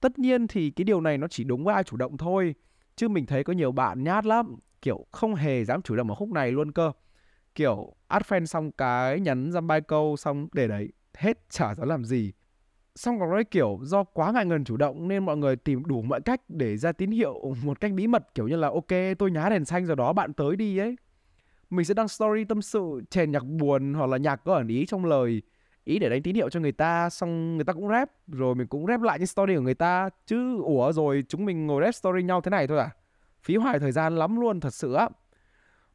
Tất 0.00 0.18
nhiên 0.18 0.46
thì 0.46 0.70
cái 0.70 0.84
điều 0.84 1.00
này 1.00 1.18
nó 1.18 1.26
chỉ 1.28 1.44
đúng 1.44 1.64
với 1.64 1.74
ai 1.74 1.84
chủ 1.84 1.96
động 1.96 2.16
thôi 2.16 2.54
chứ 2.96 3.08
mình 3.08 3.26
thấy 3.26 3.44
có 3.44 3.52
nhiều 3.52 3.72
bạn 3.72 4.04
nhát 4.04 4.26
lắm 4.26 4.56
kiểu 4.82 5.06
không 5.12 5.34
hề 5.34 5.64
dám 5.64 5.82
chủ 5.82 5.96
động 5.96 6.08
ở 6.08 6.14
khúc 6.14 6.28
này 6.28 6.52
luôn 6.52 6.72
cơ. 6.72 6.92
Kiểu 7.54 7.94
add 8.08 8.26
friend 8.26 8.44
xong 8.44 8.72
cái 8.72 9.20
nhắn 9.20 9.52
dăm 9.52 9.66
ba 9.66 9.80
câu 9.80 10.16
xong 10.16 10.48
để 10.52 10.68
đấy 10.68 10.88
hết 11.18 11.50
chả 11.50 11.74
dám 11.74 11.88
làm 11.88 12.04
gì. 12.04 12.32
Xong 12.96 13.20
còn 13.20 13.30
nói 13.30 13.44
kiểu 13.44 13.78
do 13.82 14.04
quá 14.04 14.32
ngại 14.32 14.46
ngần 14.46 14.64
chủ 14.64 14.76
động 14.76 15.08
nên 15.08 15.24
mọi 15.24 15.36
người 15.36 15.56
tìm 15.56 15.84
đủ 15.86 16.02
mọi 16.02 16.20
cách 16.20 16.40
để 16.48 16.76
ra 16.76 16.92
tín 16.92 17.10
hiệu 17.10 17.54
một 17.64 17.80
cách 17.80 17.92
bí 17.92 18.06
mật, 18.06 18.34
kiểu 18.34 18.48
như 18.48 18.56
là, 18.56 18.68
ok, 18.68 19.18
tôi 19.18 19.30
nhá 19.30 19.48
đèn 19.48 19.64
xanh 19.64 19.86
rồi 19.86 19.96
đó 19.96 20.12
bạn 20.12 20.32
tới 20.32 20.56
đi 20.56 20.78
ấy. 20.78 20.96
Mình 21.70 21.84
sẽ 21.84 21.94
đăng 21.94 22.08
story 22.08 22.44
tâm 22.44 22.62
sự, 22.62 23.00
chèn 23.10 23.30
nhạc 23.30 23.44
buồn 23.44 23.94
hoặc 23.94 24.06
là 24.06 24.16
nhạc 24.16 24.36
có 24.36 24.54
ẩn 24.54 24.68
ý 24.68 24.86
trong 24.86 25.04
lời, 25.04 25.42
ý 25.84 25.98
để 25.98 26.08
đánh 26.08 26.22
tín 26.22 26.34
hiệu 26.34 26.50
cho 26.50 26.60
người 26.60 26.72
ta, 26.72 27.10
xong 27.10 27.56
người 27.56 27.64
ta 27.64 27.72
cũng 27.72 27.88
rap, 27.88 28.10
rồi 28.26 28.54
mình 28.54 28.66
cũng 28.66 28.86
rap 28.86 29.02
lại 29.02 29.18
những 29.18 29.26
story 29.26 29.54
của 29.54 29.62
người 29.62 29.74
ta. 29.74 30.10
Chứ 30.26 30.62
ủa 30.62 30.92
rồi, 30.92 31.24
chúng 31.28 31.44
mình 31.44 31.66
ngồi 31.66 31.82
rap 31.84 31.94
story 31.94 32.22
nhau 32.22 32.40
thế 32.40 32.50
này 32.50 32.66
thôi 32.66 32.78
à? 32.78 32.90
Phí 33.42 33.56
hoài 33.56 33.78
thời 33.78 33.92
gian 33.92 34.16
lắm 34.16 34.40
luôn, 34.40 34.60
thật 34.60 34.74
sự 34.74 34.92
á 34.92 35.08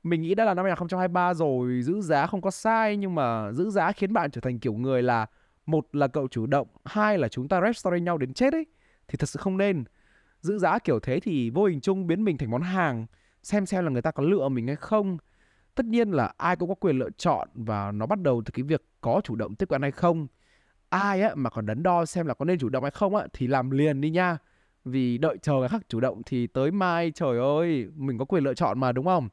mình 0.04 0.22
nghĩ 0.22 0.36
đã 0.36 0.46
là 0.46 0.54
năm 0.54 0.66
2023 0.66 1.34
rồi, 1.34 1.82
giữ 1.82 2.02
giá 2.02 2.28
không 2.28 2.42
có 2.42 2.52
sai, 2.52 2.98
nhưng 2.98 3.16
mà 3.16 3.52
giữ 3.52 3.70
giá 3.70 3.92
khiến 3.92 4.14
bạn 4.14 4.32
trở 4.32 4.42
thành 4.42 4.60
kiểu 4.60 4.74
người 4.74 5.04
là, 5.04 5.26
một 5.66 5.88
là 5.96 6.08
cậu 6.08 6.28
chủ 6.28 6.46
động, 6.46 6.68
hai 6.86 7.18
là 7.18 7.28
chúng 7.28 7.48
ta 7.48 7.62
rep 7.62 7.76
story 7.76 8.02
nhau 8.02 8.18
đến 8.18 8.34
chết 8.34 8.54
ấy, 8.54 8.66
thì 9.08 9.18
thật 9.18 9.30
sự 9.30 9.40
không 9.44 9.58
nên. 9.58 9.84
Giữ 10.42 10.58
giá 10.58 10.80
kiểu 10.80 11.00
thế 11.00 11.20
thì 11.20 11.50
vô 11.50 11.66
hình 11.66 11.82
chung 11.82 12.08
biến 12.08 12.24
mình 12.24 12.38
thành 12.38 12.52
món 12.52 12.62
hàng, 12.62 13.06
xem 13.44 13.66
xem 13.66 13.84
là 13.84 13.92
người 13.92 14.02
ta 14.02 14.12
có 14.12 14.24
lựa 14.24 14.50
mình 14.50 14.68
hay 14.68 14.76
không. 14.76 15.18
Tất 15.76 15.86
nhiên 15.86 16.12
là 16.12 16.34
ai 16.38 16.56
cũng 16.56 16.70
có 16.70 16.76
quyền 16.76 17.00
lựa 17.00 17.10
chọn 17.18 17.50
và 17.54 17.92
nó 17.92 18.06
bắt 18.06 18.22
đầu 18.22 18.42
từ 18.46 18.52
cái 18.52 18.64
việc 18.64 18.84
có 19.02 19.22
chủ 19.24 19.36
động 19.36 19.56
tiếp 19.56 19.70
cận 19.70 19.82
hay 19.82 19.92
không. 19.92 20.28
Ai 20.90 21.22
á 21.22 21.36
mà 21.36 21.50
còn 21.50 21.66
đắn 21.66 21.84
đo 21.84 22.06
xem 22.06 22.28
là 22.28 22.34
có 22.34 22.46
nên 22.46 22.60
chủ 22.60 22.70
động 22.70 22.84
hay 22.84 22.92
không 22.92 23.16
á 23.16 23.28
thì 23.34 23.48
làm 23.48 23.72
liền 23.72 24.02
đi 24.02 24.10
nha. 24.10 24.38
Vì 24.86 25.18
đợi 25.18 25.38
chờ 25.42 25.54
người 25.54 25.68
khác 25.68 25.82
chủ 25.90 26.00
động 26.00 26.22
thì 26.26 26.48
tới 26.48 26.72
mai, 26.72 27.12
trời 27.16 27.40
ơi, 27.40 27.88
mình 27.96 28.18
có 28.18 28.26
quyền 28.26 28.44
lựa 28.44 28.54
chọn 28.54 28.80
mà, 28.80 28.92
đúng 28.92 29.06
không? 29.06 29.30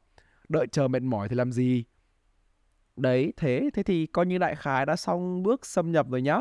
Đợi 0.51 0.67
chờ 0.67 0.89
mệt 0.89 1.03
mỏi 1.03 1.29
thì 1.29 1.37
làm 1.37 1.53
gì? 1.53 1.85
Đấy, 2.97 3.33
thế 3.37 3.71
thế 3.75 3.83
thì 3.83 4.07
coi 4.07 4.27
như 4.27 4.39
đại 4.39 4.57
khái 4.57 4.87
đã 4.87 4.97
xong 4.97 5.43
bước 5.43 5.67
xâm 5.67 5.93
nhập 5.93 6.07
rồi 6.11 6.23
nhá. 6.23 6.39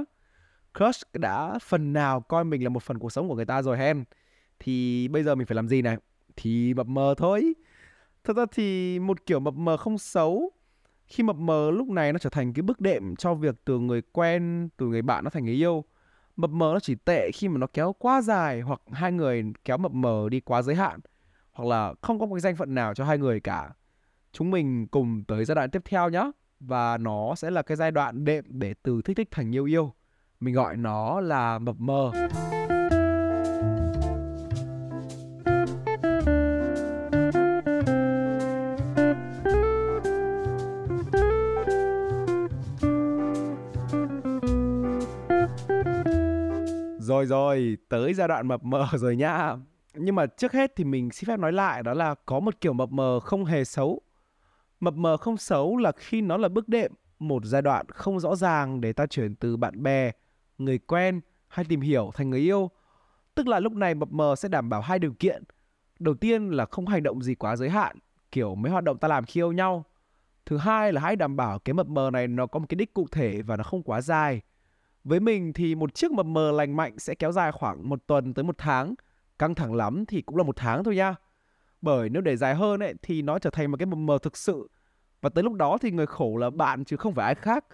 Crush 0.78 1.14
đã 1.14 1.60
phần 1.62 1.94
nào 1.94 2.22
coi 2.22 2.44
mình 2.44 2.64
là 2.64 2.70
một 2.70 2.84
phần 2.84 3.00
cuộc 3.00 3.10
sống 3.12 3.30
của 3.30 3.36
người 3.36 3.46
ta 3.46 3.62
rồi 3.62 3.78
hen. 3.78 4.04
Thì 4.60 5.08
bây 5.08 5.24
giờ 5.24 5.36
mình 5.36 5.48
phải 5.48 5.56
làm 5.56 5.68
gì 5.70 5.82
này? 5.82 5.98
Thì 6.36 6.74
mập 6.74 6.88
mờ 6.88 7.16
thôi. 7.18 7.54
Thật 8.24 8.38
ra 8.38 8.46
thì 8.52 9.00
một 9.00 9.26
kiểu 9.26 9.40
mập 9.40 9.54
mờ 9.54 9.78
không 9.78 9.98
xấu, 9.98 10.52
khi 11.08 11.24
mập 11.24 11.36
mờ 11.36 11.72
lúc 11.72 11.88
này 11.88 12.14
nó 12.14 12.20
trở 12.20 12.30
thành 12.30 12.54
cái 12.54 12.62
bước 12.62 12.80
đệm 12.80 13.16
cho 13.16 13.34
việc 13.34 13.56
từ 13.66 13.80
người 13.80 14.02
quen, 14.02 14.70
từ 14.78 14.86
người 14.86 15.02
bạn 15.02 15.24
nó 15.24 15.30
thành 15.30 15.46
người 15.46 15.54
yêu. 15.54 15.84
Mập 16.36 16.50
mờ 16.50 16.70
nó 16.74 16.80
chỉ 16.80 16.96
tệ 16.96 17.32
khi 17.34 17.48
mà 17.48 17.58
nó 17.58 17.68
kéo 17.68 17.94
quá 18.00 18.22
dài 18.22 18.62
hoặc 18.62 18.82
hai 18.92 19.12
người 19.12 19.44
kéo 19.66 19.78
mập 19.78 19.92
mờ 19.92 20.28
đi 20.32 20.40
quá 20.40 20.62
giới 20.62 20.76
hạn. 20.76 21.00
Hoặc 21.52 21.70
là 21.70 21.94
không 22.02 22.20
có 22.20 22.26
một 22.26 22.36
cái 22.36 22.42
danh 22.42 22.56
phận 22.56 22.76
nào 22.76 22.94
cho 22.94 23.06
hai 23.06 23.18
người 23.18 23.40
cả 23.40 23.70
chúng 24.32 24.52
mình 24.52 24.88
cùng 24.88 25.24
tới 25.28 25.46
giai 25.46 25.56
đoạn 25.56 25.70
tiếp 25.70 25.82
theo 25.86 26.10
nhé 26.10 26.32
và 26.60 26.98
nó 26.98 27.36
sẽ 27.36 27.52
là 27.52 27.62
cái 27.62 27.78
giai 27.78 27.92
đoạn 27.92 28.26
đệm 28.26 28.46
để 28.48 28.74
từ 28.84 29.02
thích 29.02 29.18
thích 29.18 29.28
thành 29.32 29.56
yêu 29.56 29.66
yêu 29.66 29.94
mình 30.40 30.54
gọi 30.54 30.78
nó 30.78 31.22
là 31.22 31.60
mập 31.60 31.76
mờ 31.80 32.12
Rồi 47.10 47.26
rồi, 47.26 47.78
tới 47.90 48.14
giai 48.14 48.28
đoạn 48.28 48.48
mập 48.48 48.64
mờ 48.64 48.88
rồi 48.94 49.16
nhá. 49.16 49.56
Nhưng 49.94 50.16
mà 50.16 50.26
trước 50.26 50.52
hết 50.54 50.72
thì 50.76 50.84
mình 50.84 51.12
xin 51.12 51.28
phép 51.28 51.40
nói 51.40 51.52
lại 51.52 51.84
đó 51.84 51.94
là 51.94 52.16
có 52.26 52.40
một 52.40 52.62
kiểu 52.62 52.74
mập 52.74 52.92
mờ 52.92 53.20
không 53.20 53.46
hề 53.46 53.64
xấu. 53.64 54.02
Mập 54.80 54.94
mờ 54.94 55.18
không 55.18 55.38
xấu 55.38 55.78
là 55.78 55.92
khi 55.92 56.22
nó 56.22 56.38
là 56.38 56.50
bước 56.50 56.70
đệm, 56.70 56.92
một 57.20 57.46
giai 57.46 57.62
đoạn 57.62 57.86
không 57.90 58.20
rõ 58.20 58.36
ràng 58.36 58.82
để 58.82 58.94
ta 58.94 59.06
chuyển 59.06 59.36
từ 59.36 59.58
bạn 59.58 59.84
bè, 59.84 60.12
người 60.58 60.78
quen 60.78 61.22
hay 61.48 61.66
tìm 61.70 61.82
hiểu 61.82 62.12
thành 62.14 62.30
người 62.30 62.40
yêu. 62.40 62.70
Tức 63.36 63.48
là 63.48 63.60
lúc 63.60 63.74
này 63.74 63.96
mập 63.96 64.12
mờ 64.12 64.36
sẽ 64.36 64.50
đảm 64.50 64.70
bảo 64.70 64.82
hai 64.82 65.00
điều 65.00 65.14
kiện. 65.20 65.44
Đầu 66.00 66.14
tiên 66.14 66.50
là 66.50 66.66
không 66.66 66.88
hành 66.88 67.04
động 67.04 67.22
gì 67.22 67.36
quá 67.36 67.56
giới 67.56 67.70
hạn, 67.70 67.98
kiểu 68.32 68.56
mấy 68.56 68.72
hoạt 68.72 68.84
động 68.84 68.98
ta 68.98 69.08
làm 69.08 69.26
khi 69.26 69.40
yêu 69.40 69.52
nhau. 69.52 69.86
Thứ 70.46 70.58
hai 70.58 70.94
là 70.94 71.02
hãy 71.02 71.16
đảm 71.16 71.36
bảo 71.36 71.60
cái 71.60 71.74
mập 71.74 71.88
mờ 71.88 72.10
này 72.14 72.28
nó 72.28 72.48
có 72.48 72.60
một 72.60 72.66
cái 72.70 72.76
đích 72.76 72.94
cụ 72.94 73.08
thể 73.12 73.42
và 73.42 73.58
nó 73.58 73.64
không 73.64 73.84
quá 73.84 74.02
dài 74.02 74.42
với 75.04 75.20
mình 75.20 75.54
thì 75.54 75.76
một 75.76 75.94
chiếc 75.94 76.12
mập 76.12 76.26
mờ 76.26 76.52
lành 76.52 76.76
mạnh 76.76 77.00
sẽ 77.00 77.16
kéo 77.16 77.32
dài 77.32 77.52
khoảng 77.52 77.90
một 77.90 78.08
tuần 78.08 78.34
tới 78.34 78.44
một 78.44 78.56
tháng. 78.58 78.96
Căng 79.40 79.56
thẳng 79.56 79.76
lắm 79.76 80.06
thì 80.06 80.22
cũng 80.22 80.38
là 80.38 80.44
một 80.44 80.56
tháng 80.56 80.84
thôi 80.84 80.96
nha. 80.96 81.16
Bởi 81.82 82.10
nếu 82.10 82.22
để 82.22 82.38
dài 82.38 82.56
hơn 82.56 82.80
ấy 82.80 82.94
thì 83.02 83.22
nó 83.22 83.40
trở 83.40 83.50
thành 83.50 83.72
một 83.72 83.78
cái 83.78 83.86
mập 83.86 83.98
mờ 83.98 84.18
thực 84.18 84.38
sự. 84.38 84.70
Và 85.22 85.30
tới 85.30 85.44
lúc 85.44 85.54
đó 85.54 85.78
thì 85.82 85.92
người 85.92 86.06
khổ 86.06 86.38
là 86.38 86.50
bạn 86.50 86.86
chứ 86.86 86.98
không 86.98 87.16
phải 87.16 87.26
ai 87.26 87.36
khác. 87.36 87.66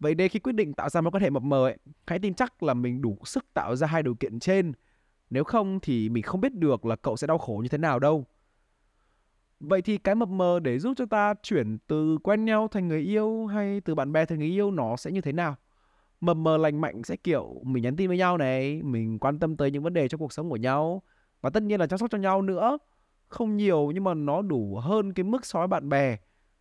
Vậy 0.00 0.14
nên 0.14 0.28
khi 0.28 0.38
quyết 0.38 0.52
định 0.52 0.74
tạo 0.74 0.88
ra 0.88 1.00
mối 1.00 1.10
quan 1.10 1.22
hệ 1.22 1.30
mập 1.30 1.42
mờ 1.42 1.66
ấy, 1.66 1.78
hãy 2.06 2.18
tin 2.18 2.34
chắc 2.34 2.62
là 2.62 2.74
mình 2.74 3.02
đủ 3.02 3.18
sức 3.24 3.44
tạo 3.54 3.76
ra 3.76 3.86
hai 3.86 4.02
điều 4.02 4.14
kiện 4.14 4.40
trên. 4.40 4.72
Nếu 5.30 5.44
không 5.44 5.80
thì 5.80 6.08
mình 6.08 6.22
không 6.22 6.40
biết 6.40 6.54
được 6.54 6.86
là 6.86 6.96
cậu 6.96 7.16
sẽ 7.16 7.26
đau 7.26 7.38
khổ 7.38 7.60
như 7.62 7.68
thế 7.68 7.78
nào 7.78 7.98
đâu. 7.98 8.24
Vậy 9.60 9.82
thì 9.82 9.98
cái 9.98 10.14
mập 10.14 10.28
mờ 10.28 10.60
để 10.60 10.78
giúp 10.78 10.92
cho 10.96 11.06
ta 11.06 11.34
chuyển 11.42 11.78
từ 11.86 12.18
quen 12.18 12.44
nhau 12.44 12.68
thành 12.68 12.88
người 12.88 13.00
yêu 13.00 13.46
hay 13.46 13.80
từ 13.80 13.94
bạn 13.94 14.12
bè 14.12 14.24
thành 14.26 14.38
người 14.38 14.48
yêu 14.48 14.70
nó 14.70 14.96
sẽ 14.96 15.10
như 15.10 15.20
thế 15.20 15.32
nào? 15.32 15.56
mập 16.20 16.36
mờ 16.36 16.56
lành 16.56 16.80
mạnh 16.80 17.02
sẽ 17.04 17.16
kiểu 17.16 17.60
mình 17.62 17.82
nhắn 17.82 17.96
tin 17.96 18.08
với 18.08 18.18
nhau 18.18 18.38
này 18.38 18.82
mình 18.82 19.18
quan 19.18 19.38
tâm 19.38 19.56
tới 19.56 19.70
những 19.70 19.82
vấn 19.82 19.94
đề 19.94 20.08
trong 20.08 20.20
cuộc 20.20 20.32
sống 20.32 20.50
của 20.50 20.56
nhau 20.56 21.02
và 21.40 21.50
tất 21.50 21.62
nhiên 21.62 21.80
là 21.80 21.86
chăm 21.86 21.98
sóc 21.98 22.10
cho 22.10 22.18
nhau 22.18 22.42
nữa 22.42 22.78
không 23.34 23.56
nhiều, 23.56 23.90
nhưng 23.94 24.04
mà 24.04 24.14
nó 24.14 24.42
đủ 24.42 24.76
hơn 24.82 25.12
cái 25.12 25.24
mức 25.24 25.46
so 25.46 25.58
với 25.58 25.68
bạn 25.68 25.88
bè. 25.88 26.16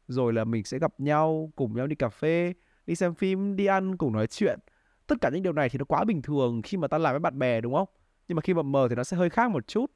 Rồi 0.07 0.33
là 0.33 0.43
mình 0.43 0.63
sẽ 0.63 0.79
gặp 0.79 0.99
nhau, 0.99 1.51
cùng 1.55 1.75
nhau 1.75 1.87
đi 1.87 1.95
cà 1.95 2.09
phê, 2.09 2.53
đi 2.85 2.95
xem 2.95 3.15
phim, 3.15 3.55
đi 3.55 3.65
ăn, 3.65 3.97
cùng 3.97 4.13
nói 4.13 4.27
chuyện. 4.27 4.59
Tất 5.07 5.15
cả 5.21 5.29
những 5.29 5.43
điều 5.43 5.53
này 5.53 5.69
thì 5.69 5.79
nó 5.79 5.85
quá 5.85 6.03
bình 6.03 6.21
thường 6.21 6.61
khi 6.61 6.77
mà 6.77 6.87
ta 6.87 6.97
làm 6.97 7.13
với 7.13 7.19
bạn 7.19 7.39
bè, 7.39 7.61
đúng 7.61 7.73
không? 7.73 7.87
Nhưng 8.27 8.35
mà 8.35 8.41
khi 8.41 8.53
mà 8.53 8.61
mờ 8.61 8.87
thì 8.89 8.95
nó 8.95 9.03
sẽ 9.03 9.17
hơi 9.17 9.29
khác 9.29 9.51
một 9.51 9.67
chút. 9.67 9.91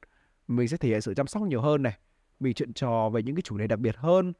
Mình 0.48 0.68
sẽ 0.68 0.76
thể 0.76 0.88
hiện 0.88 1.00
sự 1.00 1.14
chăm 1.14 1.26
sóc 1.26 1.42
nhiều 1.42 1.60
hơn 1.60 1.82
này. 1.82 1.98
Mình 2.40 2.54
chuyện 2.54 2.72
trò 2.72 3.08
về 3.08 3.22
những 3.22 3.36
cái 3.36 3.42
chủ 3.42 3.58
đề 3.58 3.66
đặc 3.66 3.78
biệt 3.78 3.96
hơn. 3.96 4.32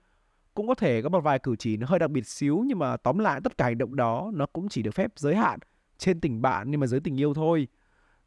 Cũng 0.55 0.69
có 0.69 0.75
thể 0.75 1.03
có 1.03 1.09
một 1.09 1.21
vài 1.21 1.39
cử 1.39 1.57
chỉ 1.57 1.77
nó 1.77 1.87
hơi 1.87 1.99
đặc 1.99 2.11
biệt 2.11 2.27
xíu, 2.27 2.65
nhưng 2.67 2.79
mà 2.79 2.97
tóm 2.97 3.19
lại 3.19 3.41
tất 3.45 3.59
cả 3.59 3.65
hành 3.65 3.79
động 3.79 3.97
đó 3.97 4.31
nó 4.35 4.47
cũng 4.47 4.69
chỉ 4.69 4.83
được 4.83 4.95
phép 4.95 5.13
giới 5.17 5.35
hạn 5.35 5.59
trên 5.99 6.21
tình 6.21 6.43
bạn, 6.43 6.71
nhưng 6.71 6.81
mà 6.81 6.87
dưới 6.87 7.01
tình 7.01 7.21
yêu 7.21 7.35
thôi. 7.35 7.69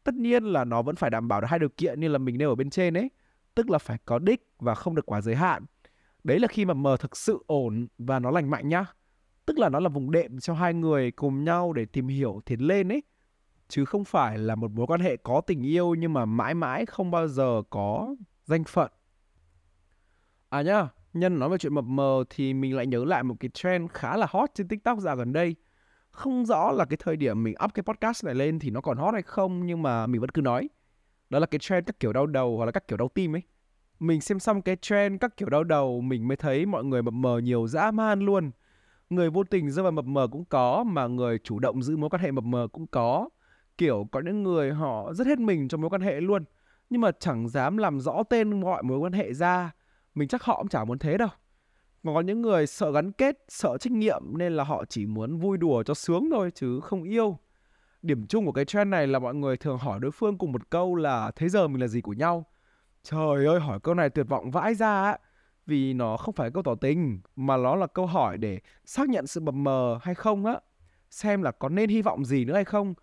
Tất 0.03 0.15
nhiên 0.15 0.43
là 0.43 0.65
nó 0.65 0.81
vẫn 0.81 0.95
phải 0.95 1.09
đảm 1.09 1.27
bảo 1.27 1.41
được 1.41 1.47
hai 1.49 1.59
điều 1.59 1.69
kiện 1.69 1.99
như 1.99 2.07
là 2.07 2.17
mình 2.17 2.37
nêu 2.37 2.49
ở 2.49 2.55
bên 2.55 2.69
trên 2.69 2.97
ấy 2.97 3.09
tức 3.55 3.69
là 3.69 3.77
phải 3.77 3.97
có 4.05 4.19
đích 4.19 4.47
và 4.59 4.75
không 4.75 4.95
được 4.95 5.05
quá 5.05 5.21
giới 5.21 5.35
hạn 5.35 5.65
đấy 6.23 6.39
là 6.39 6.47
khi 6.47 6.65
mà 6.65 6.73
mờ 6.73 6.97
thực 6.97 7.17
sự 7.17 7.43
ổn 7.47 7.87
và 7.97 8.19
nó 8.19 8.31
lành 8.31 8.49
mạnh 8.49 8.69
nhá 8.69 8.85
tức 9.45 9.59
là 9.59 9.69
nó 9.69 9.79
là 9.79 9.89
vùng 9.89 10.11
đệm 10.11 10.39
cho 10.39 10.53
hai 10.53 10.73
người 10.73 11.11
cùng 11.11 11.43
nhau 11.43 11.73
để 11.73 11.85
tìm 11.85 12.07
hiểu 12.07 12.41
tiến 12.45 12.59
lên 12.59 12.91
ấy 12.91 13.03
chứ 13.67 13.85
không 13.85 14.05
phải 14.05 14.37
là 14.37 14.55
một 14.55 14.71
mối 14.71 14.87
quan 14.87 15.01
hệ 15.01 15.17
có 15.17 15.41
tình 15.41 15.65
yêu 15.65 15.95
nhưng 15.95 16.13
mà 16.13 16.25
mãi 16.25 16.53
mãi 16.53 16.85
không 16.85 17.11
bao 17.11 17.27
giờ 17.27 17.61
có 17.69 18.15
danh 18.45 18.63
phận 18.63 18.91
à 20.49 20.61
nhá, 20.61 20.87
Nhân 21.13 21.39
nói 21.39 21.49
về 21.49 21.57
chuyện 21.57 21.73
mập 21.73 21.83
mờ 21.83 22.23
thì 22.29 22.53
mình 22.53 22.75
lại 22.75 22.87
nhớ 22.87 23.05
lại 23.05 23.23
một 23.23 23.35
cái 23.39 23.49
trend 23.53 23.91
khá 23.91 24.17
là 24.17 24.27
hot 24.29 24.49
trên 24.53 24.67
TikTok 24.67 24.99
dạo 24.99 25.15
gần 25.15 25.33
đây. 25.33 25.55
Không 26.11 26.45
rõ 26.45 26.71
là 26.71 26.85
cái 26.85 26.97
thời 26.97 27.15
điểm 27.15 27.43
mình 27.43 27.55
up 27.63 27.73
cái 27.73 27.83
podcast 27.83 28.25
này 28.25 28.35
lên 28.35 28.59
thì 28.59 28.69
nó 28.69 28.81
còn 28.81 28.97
hot 28.97 29.13
hay 29.13 29.21
không 29.21 29.65
nhưng 29.65 29.83
mà 29.83 30.07
mình 30.07 30.21
vẫn 30.21 30.29
cứ 30.29 30.41
nói. 30.41 30.69
Đó 31.31 31.39
là 31.39 31.45
cái 31.45 31.59
trend 31.59 31.85
các 31.85 31.99
kiểu 31.99 32.13
đau 32.13 32.25
đầu 32.25 32.57
hoặc 32.57 32.65
là 32.65 32.71
các 32.71 32.87
kiểu 32.87 32.97
đau 32.97 33.09
tim 33.13 33.35
ấy. 33.35 33.41
Mình 33.99 34.21
xem 34.21 34.39
xong 34.39 34.61
cái 34.61 34.75
trend 34.75 35.21
các 35.21 35.37
kiểu 35.37 35.49
đau 35.49 35.63
đầu, 35.63 36.01
mình 36.01 36.27
mới 36.27 36.37
thấy 36.37 36.65
mọi 36.65 36.83
người 36.83 37.01
mập 37.01 37.13
mờ 37.13 37.39
nhiều 37.39 37.67
dã 37.67 37.91
man 37.91 38.19
luôn. 38.19 38.51
Người 39.09 39.29
vô 39.29 39.43
tình 39.43 39.71
rơi 39.71 39.83
vào 39.83 39.91
mập 39.91 40.05
mờ 40.05 40.27
cũng 40.31 40.45
có, 40.45 40.83
mà 40.83 41.07
người 41.07 41.37
chủ 41.43 41.59
động 41.59 41.83
giữ 41.83 41.97
mối 41.97 42.09
quan 42.09 42.21
hệ 42.21 42.31
mập 42.31 42.43
mờ 42.43 42.67
cũng 42.71 42.87
có. 42.87 43.29
Kiểu 43.77 44.07
có 44.11 44.19
những 44.19 44.43
người 44.43 44.71
họ 44.71 45.13
rất 45.13 45.27
hết 45.27 45.39
mình 45.39 45.67
trong 45.67 45.81
mối 45.81 45.89
quan 45.89 46.01
hệ 46.01 46.21
luôn, 46.21 46.43
nhưng 46.89 47.01
mà 47.01 47.11
chẳng 47.19 47.47
dám 47.49 47.77
làm 47.77 47.99
rõ 47.99 48.23
tên 48.23 48.61
mọi 48.61 48.83
mối 48.83 48.99
quan 48.99 49.13
hệ 49.13 49.33
ra 49.33 49.71
mình 50.15 50.27
chắc 50.27 50.43
họ 50.43 50.57
cũng 50.57 50.67
chả 50.67 50.83
muốn 50.85 50.99
thế 50.99 51.17
đâu 51.17 51.29
còn 52.03 52.15
có 52.15 52.21
những 52.21 52.41
người 52.41 52.67
sợ 52.67 52.91
gắn 52.91 53.11
kết, 53.11 53.45
sợ 53.47 53.77
trách 53.77 53.93
nhiệm 53.93 54.23
nên 54.37 54.53
là 54.53 54.63
họ 54.63 54.85
chỉ 54.85 55.05
muốn 55.05 55.37
vui 55.37 55.57
đùa 55.57 55.83
cho 55.83 55.93
sướng 55.93 56.29
thôi 56.31 56.51
chứ 56.55 56.79
không 56.79 57.03
yêu 57.03 57.37
điểm 58.01 58.27
chung 58.27 58.45
của 58.45 58.51
cái 58.51 58.65
trend 58.65 58.89
này 58.89 59.07
là 59.07 59.19
mọi 59.19 59.35
người 59.35 59.57
thường 59.57 59.77
hỏi 59.77 59.99
đối 59.99 60.11
phương 60.11 60.37
cùng 60.37 60.51
một 60.51 60.69
câu 60.69 60.95
là 60.95 61.31
thế 61.35 61.49
giờ 61.49 61.67
mình 61.67 61.81
là 61.81 61.87
gì 61.87 62.01
của 62.01 62.13
nhau? 62.13 62.45
Trời 63.03 63.45
ơi, 63.45 63.59
hỏi 63.59 63.79
câu 63.83 63.95
này 63.95 64.09
tuyệt 64.09 64.27
vọng 64.29 64.51
vãi 64.51 64.75
ra 64.75 65.03
á. 65.03 65.17
Vì 65.65 65.93
nó 65.93 66.17
không 66.17 66.35
phải 66.35 66.51
câu 66.51 66.63
tỏ 66.63 66.75
tình, 66.75 67.21
mà 67.35 67.57
nó 67.57 67.75
là 67.75 67.87
câu 67.87 68.05
hỏi 68.05 68.37
để 68.37 68.59
xác 68.85 69.09
nhận 69.09 69.27
sự 69.27 69.41
mập 69.41 69.53
mờ 69.53 69.99
hay 70.01 70.15
không 70.15 70.45
á. 70.45 70.59
Xem 71.09 71.41
là 71.41 71.51
có 71.51 71.69
nên 71.69 71.89
hy 71.89 72.01
vọng 72.01 72.25
gì 72.25 72.45
nữa 72.45 72.53
hay 72.53 72.65
không. 72.65 72.93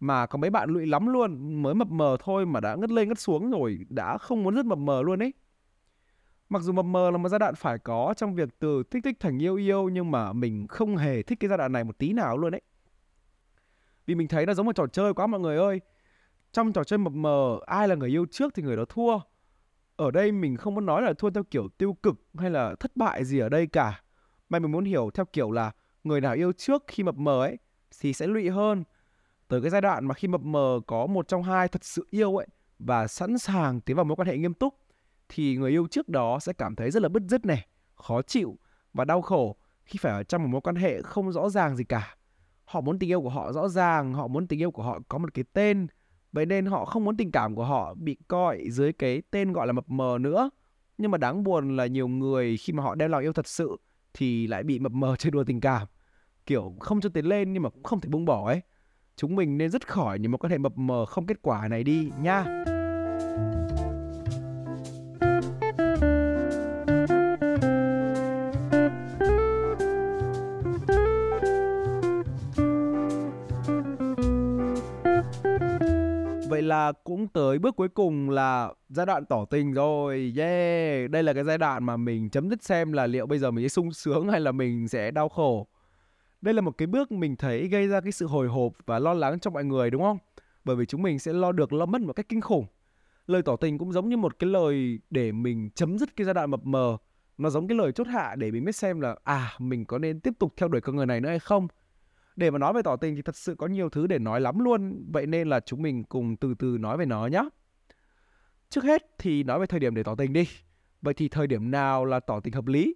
Mà 0.00 0.26
có 0.26 0.38
mấy 0.38 0.50
bạn 0.50 0.70
lụy 0.70 0.86
lắm 0.86 1.06
luôn, 1.06 1.62
mới 1.62 1.74
mập 1.74 1.88
mờ 1.88 2.16
thôi 2.20 2.46
mà 2.46 2.60
đã 2.60 2.74
ngất 2.74 2.90
lên 2.90 3.08
ngất 3.08 3.18
xuống 3.18 3.50
rồi, 3.50 3.78
đã 3.88 4.18
không 4.18 4.42
muốn 4.42 4.54
rất 4.54 4.66
mập 4.66 4.78
mờ 4.78 5.02
luôn 5.02 5.22
ấy. 5.22 5.32
Mặc 6.48 6.62
dù 6.62 6.72
mập 6.72 6.84
mờ 6.84 7.10
là 7.10 7.18
một 7.18 7.28
giai 7.28 7.38
đoạn 7.38 7.54
phải 7.54 7.78
có 7.78 8.14
trong 8.16 8.34
việc 8.34 8.48
từ 8.58 8.82
thích 8.90 9.04
thích 9.04 9.16
thành 9.20 9.42
yêu 9.42 9.56
yêu, 9.56 9.88
nhưng 9.88 10.10
mà 10.10 10.32
mình 10.32 10.66
không 10.68 10.96
hề 10.96 11.22
thích 11.22 11.40
cái 11.40 11.48
giai 11.48 11.58
đoạn 11.58 11.72
này 11.72 11.84
một 11.84 11.98
tí 11.98 12.12
nào 12.12 12.36
luôn 12.36 12.50
đấy. 12.50 12.62
Vì 14.08 14.14
mình 14.14 14.28
thấy 14.28 14.46
nó 14.46 14.54
giống 14.54 14.66
một 14.66 14.76
trò 14.76 14.86
chơi 14.86 15.14
quá 15.14 15.26
mọi 15.26 15.40
người 15.40 15.56
ơi. 15.56 15.80
Trong 16.52 16.72
trò 16.72 16.84
chơi 16.84 16.98
mập 16.98 17.12
mờ, 17.12 17.58
ai 17.66 17.88
là 17.88 17.94
người 17.94 18.08
yêu 18.08 18.26
trước 18.30 18.54
thì 18.54 18.62
người 18.62 18.76
đó 18.76 18.84
thua. 18.88 19.18
Ở 19.96 20.10
đây 20.10 20.32
mình 20.32 20.56
không 20.56 20.74
muốn 20.74 20.86
nói 20.86 21.02
là 21.02 21.12
thua 21.12 21.30
theo 21.30 21.44
kiểu 21.50 21.68
tiêu 21.78 21.96
cực 22.02 22.14
hay 22.38 22.50
là 22.50 22.74
thất 22.80 22.96
bại 22.96 23.24
gì 23.24 23.38
ở 23.38 23.48
đây 23.48 23.66
cả. 23.66 24.02
Mà 24.48 24.58
mình 24.58 24.72
muốn 24.72 24.84
hiểu 24.84 25.10
theo 25.14 25.26
kiểu 25.32 25.50
là 25.50 25.70
người 26.04 26.20
nào 26.20 26.34
yêu 26.34 26.52
trước 26.52 26.84
khi 26.86 27.02
mập 27.02 27.14
mờ 27.14 27.40
ấy 27.40 27.58
thì 28.00 28.12
sẽ 28.12 28.26
lụy 28.26 28.50
hơn. 28.50 28.84
Tới 29.48 29.60
cái 29.60 29.70
giai 29.70 29.80
đoạn 29.80 30.06
mà 30.06 30.14
khi 30.14 30.28
mập 30.28 30.40
mờ 30.40 30.80
có 30.86 31.06
một 31.06 31.28
trong 31.28 31.42
hai 31.42 31.68
thật 31.68 31.84
sự 31.84 32.06
yêu 32.10 32.36
ấy 32.36 32.46
và 32.78 33.06
sẵn 33.06 33.38
sàng 33.38 33.80
tiến 33.80 33.96
vào 33.96 34.04
mối 34.04 34.16
quan 34.16 34.28
hệ 34.28 34.36
nghiêm 34.36 34.54
túc 34.54 34.74
thì 35.28 35.56
người 35.56 35.70
yêu 35.70 35.86
trước 35.90 36.08
đó 36.08 36.38
sẽ 36.40 36.52
cảm 36.52 36.76
thấy 36.76 36.90
rất 36.90 37.02
là 37.02 37.08
bứt 37.08 37.22
rứt 37.28 37.46
này, 37.46 37.66
khó 37.94 38.22
chịu 38.22 38.58
và 38.92 39.04
đau 39.04 39.22
khổ 39.22 39.56
khi 39.84 39.98
phải 40.02 40.12
ở 40.12 40.22
trong 40.22 40.42
một 40.42 40.48
mối 40.48 40.60
quan 40.60 40.76
hệ 40.76 41.02
không 41.02 41.32
rõ 41.32 41.48
ràng 41.48 41.76
gì 41.76 41.84
cả. 41.84 42.17
Họ 42.68 42.80
muốn 42.80 42.98
tình 42.98 43.10
yêu 43.10 43.22
của 43.22 43.28
họ 43.28 43.52
rõ 43.52 43.68
ràng, 43.68 44.14
họ 44.14 44.28
muốn 44.28 44.46
tình 44.46 44.60
yêu 44.62 44.70
của 44.70 44.82
họ 44.82 44.98
có 45.08 45.18
một 45.18 45.34
cái 45.34 45.44
tên, 45.52 45.86
vậy 46.32 46.46
nên 46.46 46.66
họ 46.66 46.84
không 46.84 47.04
muốn 47.04 47.16
tình 47.16 47.30
cảm 47.30 47.54
của 47.54 47.64
họ 47.64 47.94
bị 47.94 48.16
coi 48.28 48.70
dưới 48.70 48.92
cái 48.92 49.22
tên 49.30 49.52
gọi 49.52 49.66
là 49.66 49.72
mập 49.72 49.90
mờ 49.90 50.18
nữa. 50.20 50.50
Nhưng 50.98 51.10
mà 51.10 51.18
đáng 51.18 51.42
buồn 51.42 51.76
là 51.76 51.86
nhiều 51.86 52.08
người 52.08 52.56
khi 52.56 52.72
mà 52.72 52.82
họ 52.82 52.94
đem 52.94 53.10
lòng 53.10 53.22
yêu 53.22 53.32
thật 53.32 53.46
sự 53.46 53.76
thì 54.14 54.46
lại 54.46 54.62
bị 54.62 54.78
mập 54.78 54.92
mờ 54.92 55.16
chơi 55.18 55.30
đùa 55.30 55.44
tình 55.44 55.60
cảm. 55.60 55.86
Kiểu 56.46 56.74
không 56.80 57.00
cho 57.00 57.08
tiến 57.08 57.26
lên 57.26 57.52
nhưng 57.52 57.62
mà 57.62 57.70
cũng 57.70 57.82
không 57.82 58.00
thể 58.00 58.08
buông 58.08 58.24
bỏ 58.24 58.46
ấy. 58.46 58.60
Chúng 59.16 59.36
mình 59.36 59.58
nên 59.58 59.70
dứt 59.70 59.88
khỏi 59.88 60.18
những 60.18 60.32
mối 60.32 60.38
quan 60.38 60.50
hệ 60.50 60.58
mập 60.58 60.78
mờ 60.78 61.06
không 61.06 61.26
kết 61.26 61.42
quả 61.42 61.68
này 61.68 61.84
đi 61.84 62.10
nha. 62.20 62.64
Là 76.68 76.92
cũng 76.92 77.28
tới 77.28 77.58
bước 77.58 77.76
cuối 77.76 77.88
cùng 77.88 78.30
là 78.30 78.72
giai 78.88 79.06
đoạn 79.06 79.24
tỏ 79.24 79.44
tình 79.44 79.72
rồi. 79.72 80.34
Yeah, 80.36 81.10
đây 81.10 81.22
là 81.22 81.32
cái 81.32 81.44
giai 81.44 81.58
đoạn 81.58 81.84
mà 81.84 81.96
mình 81.96 82.30
chấm 82.30 82.50
dứt 82.50 82.62
xem 82.62 82.92
là 82.92 83.06
liệu 83.06 83.26
bây 83.26 83.38
giờ 83.38 83.50
mình 83.50 83.64
sẽ 83.64 83.68
sung 83.68 83.92
sướng 83.92 84.28
hay 84.28 84.40
là 84.40 84.52
mình 84.52 84.88
sẽ 84.88 85.10
đau 85.10 85.28
khổ. 85.28 85.66
Đây 86.40 86.54
là 86.54 86.60
một 86.60 86.78
cái 86.78 86.86
bước 86.86 87.12
mình 87.12 87.36
thấy 87.36 87.68
gây 87.68 87.88
ra 87.88 88.00
cái 88.00 88.12
sự 88.12 88.26
hồi 88.26 88.48
hộp 88.48 88.72
và 88.86 88.98
lo 88.98 89.14
lắng 89.14 89.40
cho 89.40 89.50
mọi 89.50 89.64
người 89.64 89.90
đúng 89.90 90.02
không? 90.02 90.18
Bởi 90.64 90.76
vì 90.76 90.86
chúng 90.86 91.02
mình 91.02 91.18
sẽ 91.18 91.32
lo 91.32 91.52
được 91.52 91.72
lo 91.72 91.86
mất 91.86 92.00
một 92.00 92.12
cách 92.12 92.28
kinh 92.28 92.40
khủng. 92.40 92.66
Lời 93.26 93.42
tỏ 93.42 93.56
tình 93.56 93.78
cũng 93.78 93.92
giống 93.92 94.08
như 94.08 94.16
một 94.16 94.38
cái 94.38 94.50
lời 94.50 94.98
để 95.10 95.32
mình 95.32 95.70
chấm 95.74 95.98
dứt 95.98 96.16
cái 96.16 96.24
giai 96.24 96.34
đoạn 96.34 96.50
mập 96.50 96.64
mờ. 96.64 96.96
Nó 97.38 97.50
giống 97.50 97.68
cái 97.68 97.78
lời 97.78 97.92
chốt 97.92 98.06
hạ 98.06 98.34
để 98.36 98.50
mình 98.50 98.64
biết 98.64 98.76
xem 98.76 99.00
là 99.00 99.16
à 99.24 99.52
mình 99.58 99.84
có 99.84 99.98
nên 99.98 100.20
tiếp 100.20 100.32
tục 100.38 100.52
theo 100.56 100.68
đuổi 100.68 100.80
con 100.80 100.96
người 100.96 101.06
này 101.06 101.20
nữa 101.20 101.28
hay 101.28 101.38
không. 101.38 101.68
Để 102.38 102.50
mà 102.50 102.58
nói 102.58 102.72
về 102.72 102.82
tỏ 102.82 102.96
tình 102.96 103.16
thì 103.16 103.22
thật 103.22 103.36
sự 103.36 103.54
có 103.54 103.66
nhiều 103.66 103.88
thứ 103.88 104.06
để 104.06 104.18
nói 104.18 104.40
lắm 104.40 104.58
luôn. 104.58 105.04
Vậy 105.12 105.26
nên 105.26 105.48
là 105.48 105.60
chúng 105.60 105.82
mình 105.82 106.04
cùng 106.04 106.36
từ 106.36 106.54
từ 106.58 106.78
nói 106.80 106.96
về 106.96 107.06
nó 107.06 107.26
nhé. 107.26 107.48
Trước 108.70 108.84
hết 108.84 109.02
thì 109.18 109.42
nói 109.42 109.60
về 109.60 109.66
thời 109.66 109.80
điểm 109.80 109.94
để 109.94 110.02
tỏ 110.02 110.14
tình 110.14 110.32
đi. 110.32 110.48
Vậy 111.02 111.14
thì 111.14 111.28
thời 111.28 111.46
điểm 111.46 111.70
nào 111.70 112.04
là 112.04 112.20
tỏ 112.20 112.40
tình 112.40 112.54
hợp 112.54 112.66
lý? 112.66 112.94